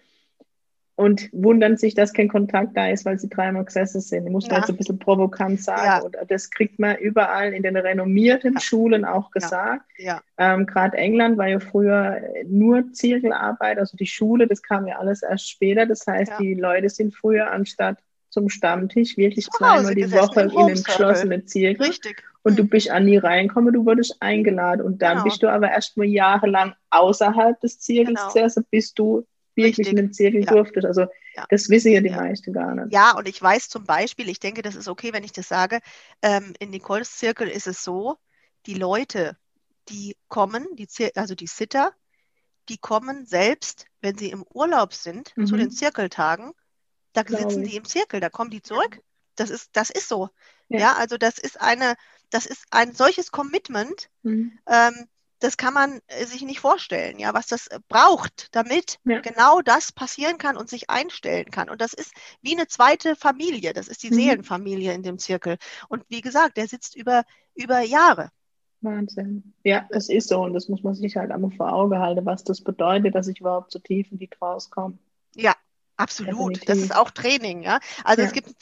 [1.00, 4.26] und wundern sich, dass kein Kontakt da ist, weil sie dreimal gesessen sind.
[4.26, 4.52] Ich muss ja.
[4.52, 5.86] man jetzt ein bisschen provokant sagen.
[5.86, 6.00] Ja.
[6.00, 8.60] Und das kriegt man überall in den renommierten ja.
[8.60, 9.86] Schulen auch gesagt.
[9.98, 10.22] Ja.
[10.38, 15.24] Ähm, Gerade England war ja früher nur Zirkelarbeit, also die Schule, das kam ja alles
[15.24, 15.86] erst später.
[15.86, 20.84] Das heißt, die Leute sind früher anstatt zum Stammtisch wirklich zweimal die Woche in den
[20.84, 21.88] geschlossenen Zirkel.
[21.88, 22.22] Richtig.
[22.44, 22.58] Und hm.
[22.58, 24.82] du bist an nie reinkommen, du wurdest eingeladen.
[24.82, 25.24] Und dann genau.
[25.24, 28.66] bist du aber erst mal jahrelang außerhalb des Zirkels genau.
[28.70, 29.26] bis du
[29.64, 29.88] wirklich Richtig.
[29.90, 30.52] in den Zirkel ja.
[30.52, 30.86] durftest.
[30.86, 31.02] Also
[31.36, 31.46] ja.
[31.50, 32.18] das wissen ja die ja.
[32.18, 32.94] meisten gar nicht.
[32.94, 35.80] Ja, und ich weiß zum Beispiel, ich denke, das ist okay, wenn ich das sage,
[36.22, 38.18] ähm, in Nicoles Zirkel ist es so,
[38.66, 39.38] die Leute,
[39.90, 41.94] die kommen, die also die Sitter,
[42.70, 45.48] die kommen selbst, wenn sie im Urlaub sind, mhm.
[45.48, 46.54] zu den Zirkeltagen,
[47.14, 47.72] da Glaube sitzen ich.
[47.72, 49.02] die im Zirkel, da kommen die zurück.
[49.36, 50.30] Das ist, das ist so.
[50.68, 50.80] Ja.
[50.80, 51.96] ja, also das ist eine,
[52.30, 54.10] das ist ein solches Commitment.
[54.24, 54.60] Mhm.
[54.68, 55.08] Ähm,
[55.40, 59.20] das kann man äh, sich nicht vorstellen, ja, was das äh, braucht, damit ja.
[59.20, 61.70] genau das passieren kann und sich einstellen kann.
[61.70, 63.74] Und das ist wie eine zweite Familie.
[63.74, 64.16] Das ist die mhm.
[64.16, 65.58] Seelenfamilie in dem Zirkel.
[65.88, 67.24] Und wie gesagt, der sitzt über,
[67.56, 68.30] über Jahre.
[68.82, 69.54] Wahnsinn.
[69.64, 70.42] Ja, es ist so.
[70.42, 73.40] Und das muss man sich halt einmal vor Augen halten, was das bedeutet, dass ich
[73.40, 74.98] überhaupt so tief in die Traus komme.
[75.36, 75.54] Ja,
[76.00, 76.66] Absolut, Definitiv.
[76.66, 77.80] das ist auch Training, ja.
[78.06, 78.28] Also ja.
[78.30, 78.56] es gibt,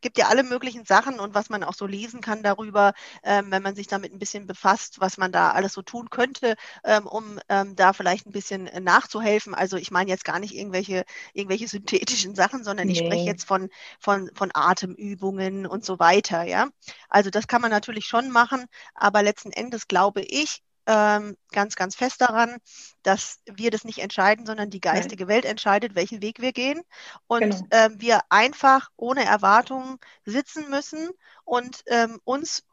[0.00, 3.62] gibt ja alle möglichen Sachen und was man auch so lesen kann darüber, ähm, wenn
[3.62, 7.38] man sich damit ein bisschen befasst, was man da alles so tun könnte, ähm, um
[7.50, 9.54] ähm, da vielleicht ein bisschen nachzuhelfen.
[9.54, 12.94] Also ich meine jetzt gar nicht irgendwelche, irgendwelche synthetischen Sachen, sondern nee.
[12.94, 13.68] ich spreche jetzt von,
[14.00, 16.68] von, von Atemübungen und so weiter, ja.
[17.10, 21.94] Also das kann man natürlich schon machen, aber letzten Endes glaube ich, ähm, ganz, ganz
[21.94, 22.56] fest daran,
[23.02, 25.34] dass wir das nicht entscheiden, sondern die geistige Nein.
[25.34, 26.80] Welt entscheidet, welchen Weg wir gehen.
[27.26, 27.66] Und genau.
[27.70, 31.10] ähm, wir einfach ohne Erwartungen sitzen müssen
[31.44, 32.64] und ähm, uns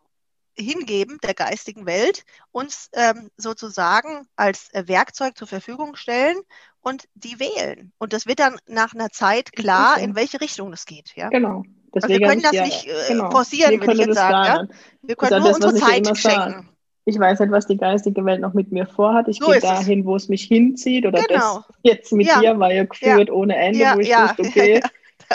[0.58, 2.24] hingeben der geistigen Welt,
[2.54, 6.38] uns ähm, sozusagen als äh, Werkzeug zur Verfügung stellen
[6.80, 7.92] und die wählen.
[7.98, 11.12] Und das wird dann nach einer Zeit klar, in welche Richtung das geht.
[11.18, 11.28] Ja?
[11.28, 11.64] Genau.
[11.92, 13.32] Also wir können das ja, nicht äh, genau.
[13.32, 14.70] forcieren, würde ich jetzt sagen.
[14.70, 14.78] Ja?
[15.02, 16.70] Wir können nur unsere Zeit schenken.
[17.06, 19.28] Ich weiß nicht, was die geistige Welt noch mit mir vorhat.
[19.28, 21.06] Ich so gehe dahin, wo es mich hinzieht.
[21.06, 21.64] Oder genau.
[21.68, 22.40] das jetzt mit ja.
[22.40, 23.34] dir war ja geführt ja.
[23.34, 24.24] ohne Ende, ja, wo ich ja.
[24.24, 24.82] wusste, okay,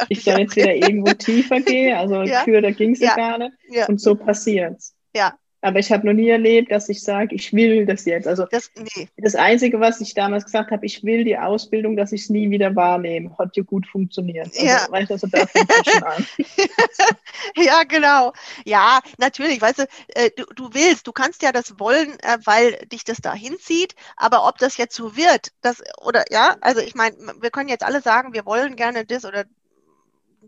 [0.08, 1.96] ich soll jetzt wieder irgendwo tiefer gehen.
[1.96, 2.40] Also ja.
[2.40, 3.14] für, da ging es ja.
[3.14, 3.52] gar nicht.
[3.88, 4.94] Und so passiert's.
[5.14, 8.26] Ja, aber ich habe noch nie erlebt, dass ich sage, ich will das jetzt.
[8.26, 9.08] Also das, nee.
[9.18, 12.50] das Einzige, was ich damals gesagt habe, ich will die Ausbildung, dass ich es nie
[12.50, 14.46] wieder wahrnehme, hat ja gut funktioniert.
[14.46, 14.86] Also, ja.
[14.90, 16.26] Weißt du, also da schon an.
[17.56, 18.32] ja, genau.
[18.64, 19.60] Ja, natürlich.
[19.60, 23.18] Weißt du, äh, du, du willst, du kannst ja das wollen, äh, weil dich das
[23.18, 23.94] da hinzieht.
[24.16, 27.84] Aber ob das jetzt so wird, das oder ja, also ich meine, wir können jetzt
[27.84, 29.44] alle sagen, wir wollen gerne das oder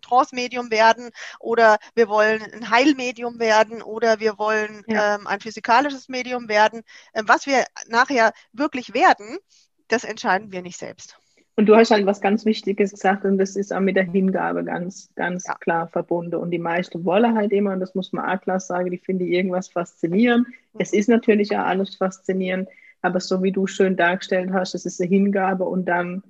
[0.03, 1.11] Trance-Medium werden
[1.41, 5.17] oder wir wollen ein Heilmedium werden oder wir wollen ja.
[5.17, 6.83] ähm, ein physikalisches Medium werden.
[7.15, 9.38] Ähm, was wir nachher wirklich werden,
[9.88, 11.17] das entscheiden wir nicht selbst.
[11.55, 14.65] Und du hast halt was ganz Wichtiges gesagt und das ist auch mit der Hingabe
[14.65, 15.55] ganz, ganz ja.
[15.57, 16.37] klar verbunden.
[16.37, 19.27] Und die meisten wollen halt immer, und das muss man auch klar sagen, die finden
[19.27, 20.49] irgendwas faszinierend.
[20.49, 20.81] Mhm.
[20.81, 22.71] Es ist natürlich auch alles faszinierend,
[23.03, 26.23] aber so wie du schön dargestellt hast, es ist eine Hingabe und dann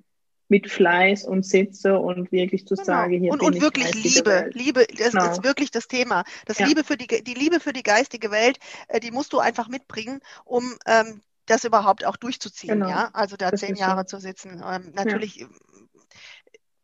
[0.53, 2.85] mit Fleiß und Sitze und wirklich zu genau.
[2.85, 4.51] sagen, hier und, bin und ich wirklich Liebe.
[4.53, 5.31] Liebe, das genau.
[5.31, 6.25] ist wirklich das Thema.
[6.45, 6.67] Das ja.
[6.67, 10.21] Liebe für die, die Liebe für die geistige Welt, äh, die musst du einfach mitbringen,
[10.45, 12.91] um ähm, das überhaupt auch durchzuziehen, genau.
[12.91, 13.09] ja.
[13.15, 14.19] Also da das zehn Jahre so.
[14.19, 14.63] zu sitzen.
[14.63, 15.47] Ähm, natürlich ja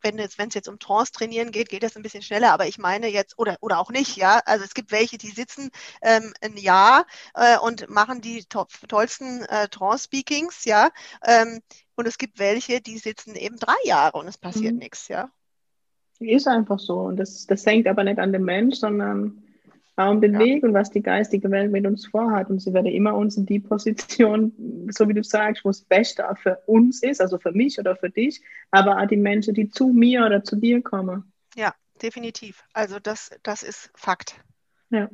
[0.01, 2.53] wenn es wenn es jetzt um Trance trainieren geht, geht das ein bisschen schneller.
[2.53, 4.41] Aber ich meine jetzt oder oder auch nicht, ja.
[4.45, 5.69] Also es gibt welche, die sitzen
[6.01, 10.89] ähm, ein Jahr äh, und machen die to tollsten äh, Trance Speakings, ja.
[11.25, 11.61] Ähm,
[11.95, 14.79] und es gibt welche, die sitzen eben drei Jahre und es passiert mhm.
[14.79, 15.29] nichts, ja.
[16.19, 16.99] Ist einfach so.
[16.99, 19.43] Und das, das hängt aber nicht an dem Mensch, sondern
[20.07, 20.39] um den ja.
[20.39, 22.49] Weg und was die geistige Welt mit uns vorhat.
[22.49, 24.53] Und sie werde immer uns in die Position,
[24.91, 27.95] so wie du sagst, wo es Beste auch für uns ist, also für mich oder
[27.95, 31.33] für dich, aber auch die Menschen, die zu mir oder zu dir kommen.
[31.55, 32.63] Ja, definitiv.
[32.73, 34.35] Also das, das ist Fakt.
[34.89, 35.09] Ja.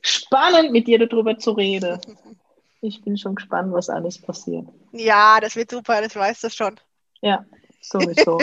[0.00, 2.00] Spannend, mit dir darüber zu reden.
[2.80, 4.68] Ich bin schon gespannt, was alles passiert.
[4.92, 6.78] Ja, das wird super, das weißt du schon.
[7.20, 7.44] Ja,
[7.80, 8.38] sowieso.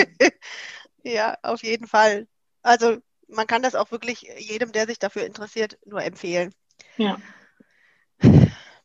[1.03, 2.27] ja, auf jeden Fall.
[2.61, 6.53] Also man kann das auch wirklich jedem, der sich dafür interessiert, nur empfehlen.
[6.97, 7.17] Ja.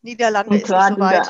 [0.03, 1.29] Niederlande Und ist nicht so weit.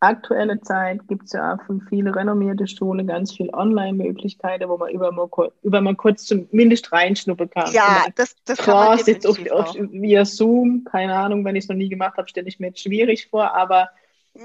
[0.00, 4.90] Aktuelle Zeit gibt es ja auch von vielen renommierte Schulen ganz viele Online-Möglichkeiten, wo man
[4.90, 5.28] über mal,
[5.62, 7.72] über mal kurz zumindest reinschnuppern kann.
[7.72, 11.68] Ja, das, das kann man jetzt auf, auf, via Zoom, keine Ahnung, wenn ich es
[11.68, 13.90] noch nie gemacht habe, stelle ich mir jetzt schwierig vor, aber.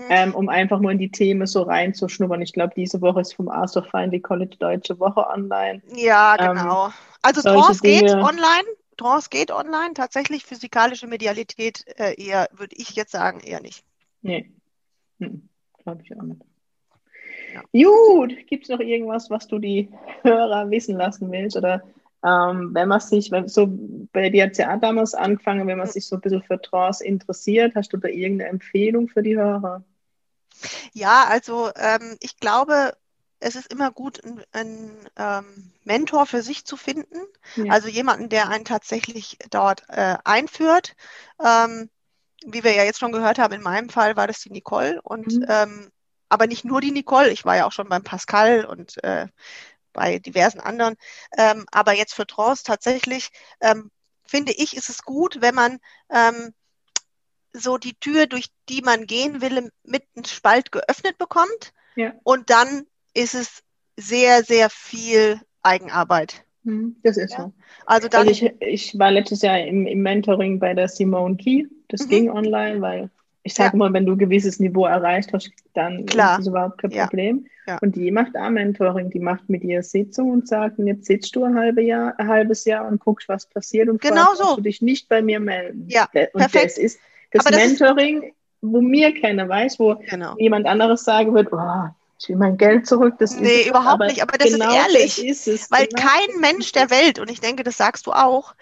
[0.10, 2.41] Ähm, um einfach nur in die Themen so reinzuschnuppern.
[2.41, 5.82] Ich glaube, diese Woche ist vom Arthur Feindly College Deutsche Woche online.
[5.95, 6.88] Ja, ähm, genau.
[6.88, 8.67] Ähm, also Trance geht online.
[8.97, 9.93] Trance geht online.
[9.93, 13.84] Tatsächlich physikalische Medialität äh, eher, würde ich jetzt sagen, eher nicht.
[14.21, 14.52] Nee.
[15.19, 15.47] Hm,
[15.84, 16.41] Glaube ich auch nicht.
[17.71, 17.89] Ja.
[17.89, 19.89] Gut, gibt es noch irgendwas, was du die
[20.23, 21.56] Hörer wissen lassen willst?
[21.56, 21.84] Oder
[22.23, 23.67] ähm, wenn man sich, wenn, so
[24.12, 27.93] bei hat ja damals angefangen, wenn man sich so ein bisschen für Trance interessiert, hast
[27.93, 29.84] du da irgendeine Empfehlung für die Hörer?
[30.93, 32.93] Ja, also ähm, ich glaube,
[33.39, 37.19] es ist immer gut, einen, einen ähm, Mentor für sich zu finden.
[37.56, 37.71] Ja.
[37.73, 40.95] Also jemanden, der einen tatsächlich dort äh, einführt.
[41.43, 41.89] Ähm,
[42.45, 45.27] wie wir ja jetzt schon gehört haben, in meinem Fall war das die Nicole und
[45.27, 45.45] mhm.
[45.47, 45.91] ähm,
[46.30, 49.27] aber nicht nur die Nicole, ich war ja auch schon beim Pascal und äh,
[49.97, 50.95] bei diversen anderen.
[51.38, 53.29] Ähm, aber jetzt für Trance tatsächlich
[53.60, 53.91] ähm,
[54.25, 55.79] finde ich, ist es gut, wenn man
[56.10, 56.53] ähm,
[57.51, 62.13] so die Tür, durch die man gehen will, mit einem Spalt geöffnet bekommt ja.
[62.23, 63.63] und dann ist es
[63.97, 66.45] sehr, sehr viel Eigenarbeit.
[66.63, 67.45] Hm, das ist ja.
[67.45, 67.53] so.
[67.86, 71.65] Also, dann, also ich, ich war letztes Jahr im, im Mentoring bei der Simone Key.
[71.88, 72.10] Das mhm.
[72.10, 73.10] ging online, weil
[73.47, 73.77] ich sage ja.
[73.77, 76.31] mal, wenn du ein gewisses Niveau erreicht hast, dann Klar.
[76.31, 77.47] ist das überhaupt kein Problem.
[77.65, 77.77] Ja.
[77.81, 81.45] Und die macht auch Mentoring, die macht mit dir Sitzung und sagt, jetzt sitzt du
[81.45, 84.57] ein, halbe Jahr, ein halbes Jahr und guckst, was passiert und genau so.
[84.57, 85.86] du dich nicht bei mir melden.
[85.88, 86.65] Ja, und perfekt.
[86.65, 86.99] das ist
[87.31, 90.36] das Aber Mentoring, das ist, wo mir keiner weiß, wo genau.
[90.38, 93.15] jemand anderes sagen wird, oh, ich will mein Geld zurück.
[93.19, 95.15] Das nee, ist überhaupt nicht, aber das genau ist ehrlich.
[95.15, 98.12] Das ist es, weil genau kein Mensch der Welt, und ich denke, das sagst du
[98.12, 98.55] auch,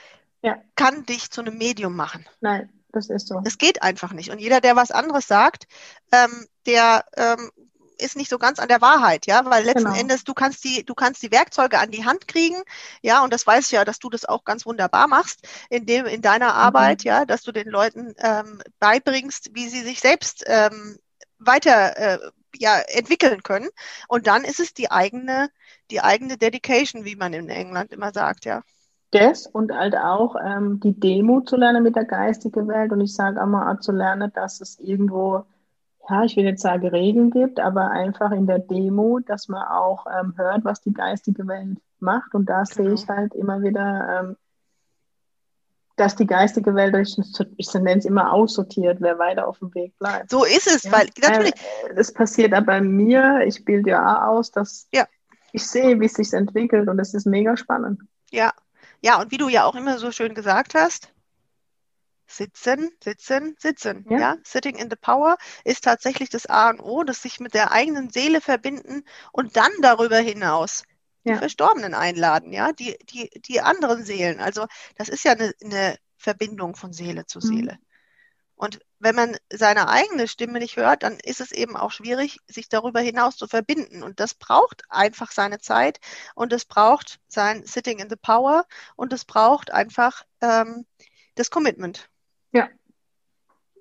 [0.76, 2.24] kann dich zu einem Medium machen.
[2.40, 3.42] Nein, das ist so.
[3.44, 4.32] Das geht einfach nicht.
[4.32, 5.68] Und jeder, der was anderes sagt,
[6.12, 7.52] ähm, der ähm,
[7.98, 10.00] ist nicht so ganz an der Wahrheit, ja, weil letzten genau.
[10.00, 12.62] Endes du kannst die, du kannst die Werkzeuge an die Hand kriegen,
[13.02, 16.06] ja, und das weiß ich ja, dass du das auch ganz wunderbar machst in dem
[16.06, 16.60] in deiner mhm.
[16.60, 20.98] Arbeit, ja, dass du den Leuten ähm, beibringst, wie sie sich selbst ähm,
[21.40, 22.20] weiter äh,
[22.58, 23.70] ja, entwickeln können.
[24.08, 25.50] Und dann ist es die eigene,
[25.92, 28.62] die eigene Dedication, wie man in England immer sagt, ja.
[29.16, 32.92] Das und halt auch ähm, die Demo zu lernen mit der geistigen Welt.
[32.92, 35.46] Und ich sage auch mal auch zu lernen, dass es irgendwo,
[36.10, 40.06] ja, ich will jetzt sagen Regeln gibt, aber einfach in der Demo, dass man auch
[40.08, 42.36] ähm, hört, was die geistige Welt macht.
[42.36, 42.76] Und da genau.
[42.90, 44.38] sehe ich halt immer wieder, ähm,
[45.96, 47.18] dass die geistige Welt, ich,
[47.56, 50.30] ich nenne es immer aussortiert, wer weiter auf dem Weg bleibt.
[50.30, 50.92] So ist es, ja?
[50.92, 51.54] weil natürlich.
[51.90, 55.08] Äh, das passiert aber bei mir, ich bilde ja auch aus, dass ja.
[55.54, 58.02] ich sehe, wie es sich entwickelt und es ist mega spannend.
[58.30, 58.52] Ja,
[59.02, 61.12] ja, und wie du ja auch immer so schön gesagt hast,
[62.28, 64.06] Sitzen, sitzen, sitzen.
[64.10, 64.20] Ja.
[64.20, 64.38] ja.
[64.44, 68.10] Sitting in the Power ist tatsächlich das A und O, das sich mit der eigenen
[68.10, 70.84] Seele verbinden und dann darüber hinaus
[71.24, 71.38] die ja.
[71.38, 74.40] Verstorbenen einladen, ja, die, die, die anderen Seelen.
[74.40, 77.44] Also das ist ja eine, eine Verbindung von Seele zu mhm.
[77.44, 77.74] Seele.
[77.74, 77.86] Mhm.
[78.56, 82.70] Und wenn man seine eigene Stimme nicht hört, dann ist es eben auch schwierig, sich
[82.70, 84.04] darüber hinaus zu verbinden.
[84.04, 86.00] Und das braucht einfach seine Zeit
[86.36, 88.66] und es braucht sein Sitting in the Power
[88.96, 90.86] und es braucht einfach ähm,
[91.36, 92.10] das Commitment.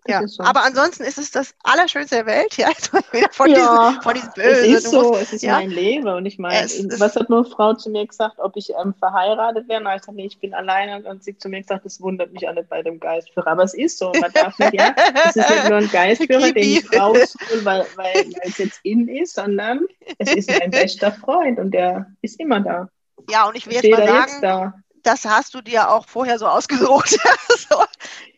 [0.07, 0.27] Ja.
[0.27, 0.43] So.
[0.43, 2.69] aber ansonsten ist es das Allerschönste der Welt, ja.
[3.13, 4.75] Wieder von, ja, diesen, von diesen Bösen.
[4.75, 5.55] Es ist so, es ist ja.
[5.55, 6.09] mein Leben.
[6.09, 9.69] Und ich meine, was hat nur eine Frau zu mir gesagt, ob ich ähm, verheiratet
[9.69, 9.81] wäre?
[9.83, 11.03] Na, ich sage, nee, ich bin alleine.
[11.09, 13.47] Und sie zu mir gesagt, das wundert mich auch nicht bei dem Geistführer.
[13.47, 14.13] Aber es ist so.
[14.21, 14.95] Man darf nicht, ja,
[15.29, 19.09] es ist nicht nur ein Geistführer, den ich raushole, weil, weil, weil es jetzt in
[19.09, 19.81] ist, sondern
[20.19, 22.89] es ist mein bester Freund und der ist immer da.
[23.31, 26.47] Ja, und ich will jetzt mal sagen, jetzt das hast du dir auch vorher so
[26.47, 27.11] ausgesucht.
[27.49, 27.85] so,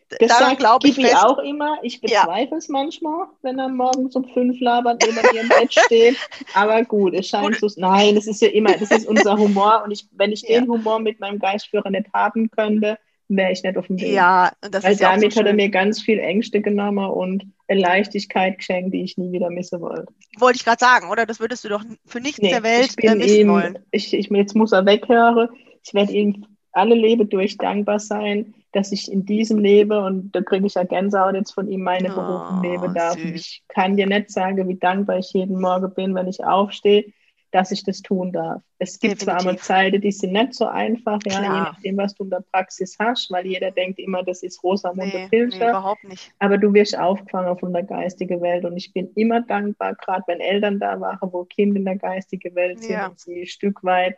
[0.09, 1.17] das Daran glaube ich fest.
[1.17, 1.77] auch immer.
[1.81, 2.57] Ich bezweifle ja.
[2.57, 6.17] es manchmal, wenn er morgens um fünf labert neben ihrem Bett steht.
[6.53, 7.67] Aber gut, es scheint so.
[7.75, 9.81] Nein, das ist ja immer, das ist unser Humor.
[9.83, 10.59] Und ich, wenn ich ja.
[10.59, 12.97] den Humor mit meinem Geistführer nicht haben könnte,
[13.29, 14.13] wäre ich nicht auf dem Weg.
[14.13, 17.81] Ja, das Weil ist damit so hat er mir ganz viel Ängste genommen und eine
[17.81, 20.07] Leichtigkeit geschenkt, die ich nie wieder missen wollte.
[20.37, 21.25] Wollte ich gerade sagen, oder?
[21.25, 23.79] Das würdest du doch für nichts nee, der Welt ich bin missen ihm, wollen.
[23.91, 25.49] Ich, ich, jetzt muss er weghören.
[25.83, 30.41] Ich werde ihm alle Lebe durch dankbar sein, dass ich in diesem lebe und da
[30.41, 33.17] kriege ich ja Gänsehaut jetzt von ihm meine oh, Berufung leben darf.
[33.17, 37.05] Ich kann dir nicht sagen, wie dankbar ich jeden Morgen bin, wenn ich aufstehe,
[37.51, 38.61] dass ich das tun darf.
[38.77, 39.25] Es gibt Definitiv.
[39.25, 42.43] zwar einmal Zeiten, die sind nicht so einfach, ja, je nachdem, was du in der
[42.51, 45.57] Praxis hast, weil jeder denkt immer, das ist Rosamunde nee, Pilcher.
[45.57, 46.31] Nee, überhaupt nicht.
[46.39, 50.41] Aber du wirst aufgefangen von der geistigen Welt und ich bin immer dankbar, gerade wenn
[50.41, 53.07] Eltern da waren, wo Kinder in der geistigen Welt sind ja.
[53.07, 54.17] und sie ein Stück weit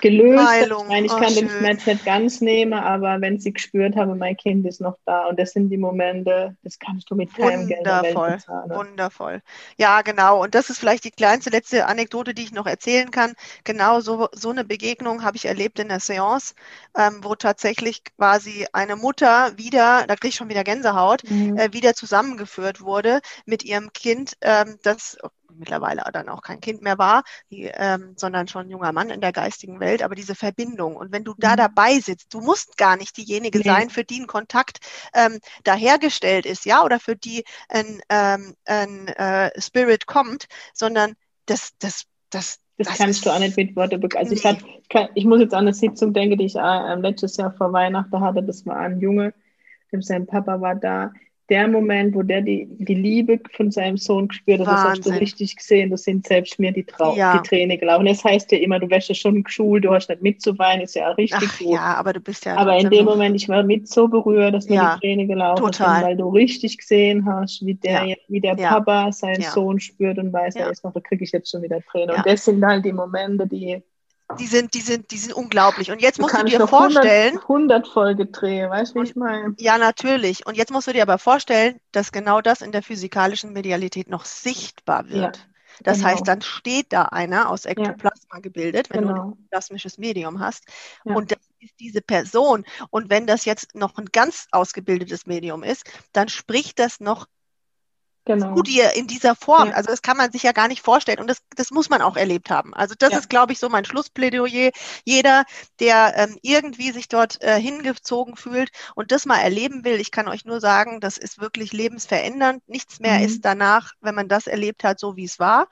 [0.00, 0.46] gelöst.
[0.46, 0.82] Heilung.
[0.82, 1.48] Ich meine, ich oh, kann schön.
[1.48, 5.26] den Schmerz nicht ganz nehmen, aber wenn sie gespürt habe, mein Kind ist noch da
[5.26, 8.70] und das sind die Momente, das kannst du mit keinem Geld der Welt bezahlen.
[8.70, 9.42] Wundervoll.
[9.76, 10.42] Ja, genau.
[10.42, 13.34] Und das ist vielleicht die kleinste letzte Anekdote, die ich noch erzählen kann.
[13.64, 16.54] Genau so, so eine Begegnung habe ich erlebt in der Seance,
[16.96, 21.56] ähm, wo tatsächlich quasi eine Mutter wieder, da kriege ich schon wieder Gänsehaut, mhm.
[21.56, 25.16] äh, wieder zusammengeführt wurde mit ihrem Kind, ähm, das
[25.54, 29.20] mittlerweile dann auch kein Kind mehr war, die, ähm, sondern schon ein junger Mann in
[29.20, 30.96] der geistigen Welt, aber diese Verbindung.
[30.96, 31.56] Und wenn du da mhm.
[31.56, 33.64] dabei sitzt, du musst gar nicht diejenige nee.
[33.64, 34.78] sein, für die ein Kontakt
[35.14, 41.14] ähm, da hergestellt ist, ja, oder für die ein, ähm, ein äh, Spirit kommt, sondern
[41.46, 44.02] das, das, das, das, das kannst du auch nicht mit Worten.
[44.16, 44.36] Also nee.
[44.36, 47.72] ich, kann, ich muss jetzt an eine Sitzung denken, die ich äh, letztes Jahr vor
[47.72, 48.42] Weihnachten hatte.
[48.42, 49.32] Das war ein Junge,
[49.92, 51.12] dem sein Papa war da
[51.48, 55.10] der Moment, wo der die, die Liebe von seinem Sohn gespürt hat, das hast du
[55.10, 57.38] richtig gesehen, das sind selbst mir die, Trau ja.
[57.38, 58.06] die Tränen gelaufen.
[58.06, 61.12] Das heißt ja immer, du wärst ja schon geschult, du hast nicht mitzuweinen, ist ja
[61.12, 61.74] auch richtig Ach, gut.
[61.74, 62.56] Ja, aber du bist ja.
[62.56, 65.72] Aber in dem Moment, ich war mit so berührt, dass mir ja, die Tränen gelaufen
[65.72, 68.16] sind, weil du richtig gesehen hast, wie der, ja.
[68.28, 71.50] wie der Papa seinen Sohn spürt und weiß, er ist noch, da kriege ich jetzt
[71.50, 72.16] schon wieder Tränen.
[72.16, 73.82] Und das sind halt die Momente, die
[74.38, 75.90] die sind, die sind, die sind unglaublich.
[75.90, 77.38] Und jetzt musst du, du dir vorstellen.
[77.38, 79.54] 100, 100 Folge drehen, weißt du, wie ich meine?
[79.58, 80.46] Ja, natürlich.
[80.46, 84.24] Und jetzt musst du dir aber vorstellen, dass genau das in der physikalischen Medialität noch
[84.24, 85.36] sichtbar wird.
[85.36, 85.42] Ja,
[85.82, 86.10] das genau.
[86.10, 88.40] heißt, dann steht da einer aus Ektoplasma ja.
[88.40, 89.14] gebildet, wenn genau.
[89.14, 90.64] du ein plasmisches Medium hast.
[91.04, 91.14] Ja.
[91.14, 92.64] Und das ist diese Person.
[92.90, 97.26] Und wenn das jetzt noch ein ganz ausgebildetes Medium ist, dann spricht das noch
[98.26, 98.60] genau.
[98.66, 99.68] ihr in dieser Form.
[99.68, 99.74] Ja.
[99.74, 102.16] Also das kann man sich ja gar nicht vorstellen und das, das muss man auch
[102.16, 102.74] erlebt haben.
[102.74, 103.18] Also das ja.
[103.18, 104.70] ist, glaube ich, so mein Schlussplädoyer.
[105.04, 105.44] Jeder,
[105.80, 110.28] der ähm, irgendwie sich dort äh, hingezogen fühlt und das mal erleben will, ich kann
[110.28, 112.68] euch nur sagen, das ist wirklich lebensverändernd.
[112.68, 113.24] Nichts mehr mhm.
[113.24, 115.68] ist danach, wenn man das erlebt hat, so wie es war.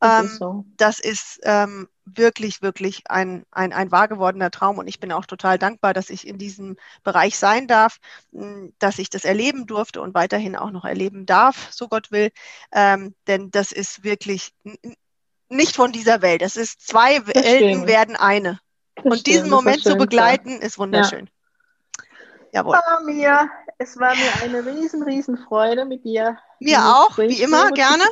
[0.00, 0.64] Das ähm, ist so.
[0.76, 4.78] Das ist ähm, wirklich, wirklich ein, ein, ein wahr gewordener Traum.
[4.78, 7.98] Und ich bin auch total dankbar, dass ich in diesem Bereich sein darf,
[8.78, 12.30] dass ich das erleben durfte und weiterhin auch noch erleben darf, so Gott will.
[12.72, 14.54] Ähm, denn das ist wirklich
[15.48, 16.42] nicht von dieser Welt.
[16.42, 17.86] Es ist zwei das Welten stimmt.
[17.86, 18.60] werden eine.
[18.96, 21.26] Das und diesen stimmt, Moment zu begleiten, ist wunderschön.
[21.26, 21.32] Ja.
[22.52, 22.76] Jawohl.
[22.76, 26.38] Ah, mir, es war mir eine riesen, riesen Freude mit dir.
[26.60, 28.04] Mir auch, wie immer, gerne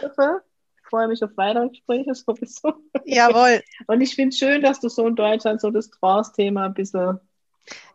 [0.88, 2.74] freue mich auf weitere Gespräche sowieso.
[3.04, 3.62] Jawohl.
[3.86, 7.20] Und ich finde es schön, dass du so in Deutschland so das Trance-Thema ein bisschen.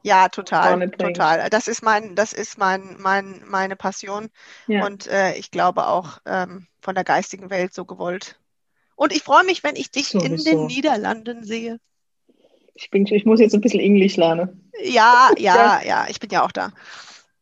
[0.03, 1.49] Ja, total, total.
[1.49, 4.29] Das ist mein, das ist mein, mein, meine Passion.
[4.67, 4.85] Ja.
[4.85, 8.37] Und äh, ich glaube auch ähm, von der geistigen Welt so gewollt.
[8.95, 10.25] Und ich freue mich, wenn ich dich sowieso.
[10.27, 11.79] in den Niederlanden sehe.
[12.73, 14.57] Ich, bin, ich muss jetzt ein bisschen Englisch lernen.
[14.83, 16.71] Ja, ja, ja, ich bin ja auch da.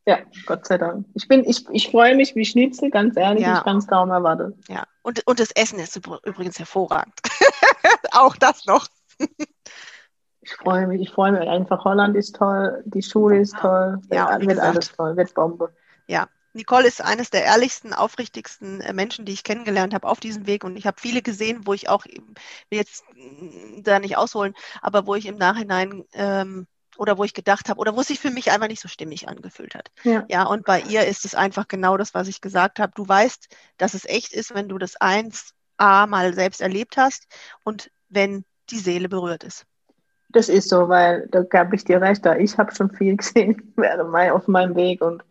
[0.06, 1.06] Ja, Gott sei Dank.
[1.14, 3.60] Ich, bin, ich, ich freue mich wie Schnitzel, ganz ehrlich, ja.
[3.60, 4.62] ich kann es kaum erwarten.
[4.68, 7.14] Ja, und, und das Essen ist übrigens hervorragend.
[8.12, 8.88] auch das noch.
[10.42, 11.84] ich freue mich, ich freue mich einfach.
[11.86, 15.74] Holland ist toll, die Schule ist toll, ja, wird gesagt, alles toll, wird Bombe.
[16.08, 20.48] Ja, Nicole ist eines der ehrlichsten, aufrichtigsten äh, Menschen, die ich kennengelernt habe auf diesem
[20.48, 20.64] Weg.
[20.64, 22.24] Und ich habe viele gesehen, wo ich auch, will
[22.70, 26.68] jetzt mm, da nicht ausholen, aber wo ich im Nachhinein ähm,
[27.00, 29.30] oder wo ich gedacht habe oder wo es sich für mich einfach nicht so stimmig
[29.30, 29.90] angefühlt hat.
[30.04, 30.26] Ja.
[30.28, 32.92] ja, und bei ihr ist es einfach genau das, was ich gesagt habe.
[32.94, 33.48] Du weißt,
[33.78, 37.26] dass es echt ist, wenn du das eins A mal selbst erlebt hast
[37.64, 39.66] und wenn die Seele berührt ist.
[40.32, 43.74] Das ist so, weil da gab ich dir recht, da ich habe schon viel gesehen
[43.78, 45.24] auf meinem Weg und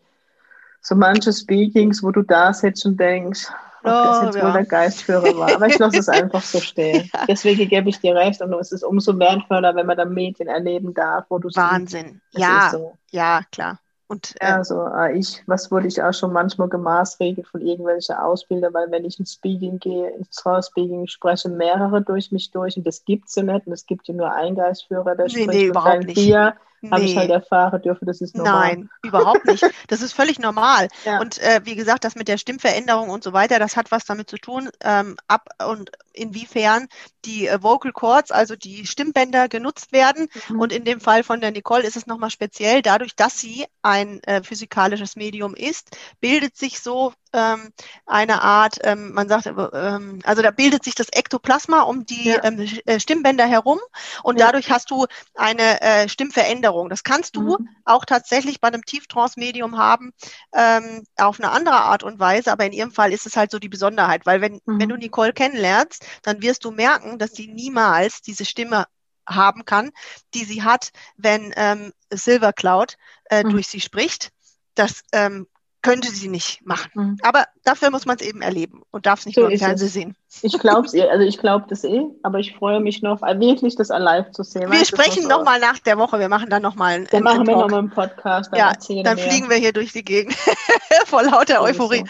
[0.80, 3.48] so manche Speakings, wo du da sitzt und denkst,
[3.82, 4.44] ob oh, das jetzt ja.
[4.44, 5.54] wohl der Geistführer war.
[5.54, 7.10] Aber ich lasse es einfach so stehen.
[7.12, 7.26] ja.
[7.26, 10.94] Deswegen gebe ich dir recht und es ist umso wertvoller, wenn man da Medien erleben
[10.94, 12.20] darf, wo du Wahnsinn.
[12.32, 12.96] Ja, so.
[13.10, 13.78] ja, klar.
[14.10, 18.72] Und, äh, also äh, ich, was wurde ich auch schon manchmal gemaßregelt von irgendwelchen Ausbildern,
[18.72, 23.04] weil wenn ich ins Speaking gehe, ins Speaking sprechen mehrere durch mich durch und das
[23.04, 25.66] gibt es ja nicht und es gibt ja nur einen Geistführer, der nee, spricht nee,
[25.66, 26.16] überhaupt nicht.
[26.16, 26.90] Dir nee.
[26.90, 28.68] habe ich halt erfahren dürfen, das ist normal.
[28.68, 29.64] Nein, überhaupt nicht.
[29.88, 30.88] Das ist völlig normal.
[31.04, 31.20] ja.
[31.20, 34.28] Und äh, wie gesagt, das mit der Stimmveränderung und so weiter, das hat was damit
[34.30, 36.88] zu tun, ähm, ab und inwiefern
[37.24, 40.28] die äh, Vocal Cords, also die Stimmbänder genutzt werden.
[40.48, 40.60] Mhm.
[40.60, 44.22] Und in dem Fall von der Nicole ist es nochmal speziell, dadurch, dass sie ein
[44.24, 47.72] äh, physikalisches Medium ist, bildet sich so ähm,
[48.06, 52.42] eine Art, ähm, man sagt, ähm, also da bildet sich das Ektoplasma um die ja.
[52.44, 53.78] ähm, äh, Stimmbänder herum
[54.22, 54.46] und ja.
[54.46, 56.88] dadurch hast du eine äh, Stimmveränderung.
[56.88, 57.68] Das kannst du mhm.
[57.84, 60.12] auch tatsächlich bei einem Tieftrance-Medium haben,
[60.54, 63.58] ähm, auf eine andere Art und Weise, aber in ihrem Fall ist es halt so
[63.58, 64.80] die Besonderheit, weil wenn, mhm.
[64.80, 68.86] wenn du Nicole kennenlernst, dann wirst du merken, dass sie niemals diese Stimme
[69.26, 69.90] haben kann,
[70.34, 72.96] die sie hat, wenn ähm, Silver Cloud
[73.30, 73.50] äh, mhm.
[73.50, 74.30] durch sie spricht.
[74.74, 75.46] Das ähm,
[75.82, 76.90] könnte sie nicht machen.
[76.94, 77.16] Mhm.
[77.22, 79.86] Aber dafür muss man es eben erleben und darf es nicht so nur im Fernsehen
[79.86, 79.92] es.
[79.92, 80.16] sehen.
[80.42, 83.38] Ich glaube es eh, also ich glaube das eh, aber ich freue mich noch, äh,
[83.38, 84.70] wirklich das live zu sehen.
[84.70, 87.78] Wir sprechen nochmal nach der Woche, wir machen dann nochmal einen Dann machen wir nochmal
[87.78, 88.52] einen Podcast.
[88.52, 89.24] Dann ja, dann wir.
[89.24, 90.34] fliegen wir hier durch die Gegend
[91.06, 92.04] vor lauter Euphorie.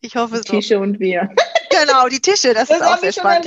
[0.00, 0.42] Ich hoffe so.
[0.42, 1.30] Tische und wir.
[1.70, 3.46] Genau, die Tische, das, das ist auch sehr spannend.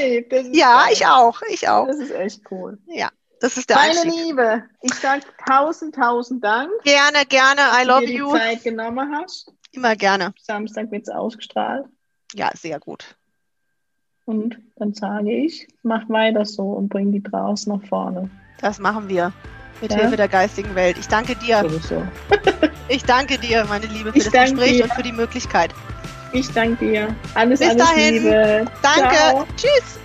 [0.53, 0.93] ja, geil.
[0.93, 1.87] ich auch, ich auch.
[1.87, 2.77] Das ist echt cool.
[2.87, 3.09] Ja.
[3.43, 4.25] Das ist der Meine Einstieg.
[4.25, 6.71] Liebe, ich sage tausend, tausend Dank.
[6.85, 7.59] Gerne, gerne.
[7.77, 8.31] I love you.
[8.31, 9.51] Dass du dir die Zeit genommen hast.
[9.73, 10.33] Immer gerne.
[10.41, 11.85] Samstag wird es ausgestrahlt.
[12.33, 13.03] Ja, sehr gut.
[14.23, 18.29] Und dann sage ich, mach weiter so und bring die draußen nach vorne.
[18.61, 19.33] Das machen wir.
[19.81, 19.97] Mit ja?
[19.97, 20.97] Hilfe der geistigen Welt.
[20.97, 21.69] Ich danke dir.
[21.81, 22.01] So.
[22.87, 24.83] ich danke dir, meine Liebe, für ich das Gespräch dir.
[24.85, 25.73] und für die Möglichkeit.
[26.33, 27.15] Ich danke dir.
[27.35, 28.13] Alles, Bis alles dahin.
[28.15, 28.65] Liebe.
[28.81, 29.15] Danke.
[29.15, 29.47] Ciao.
[29.55, 29.99] Tschüss.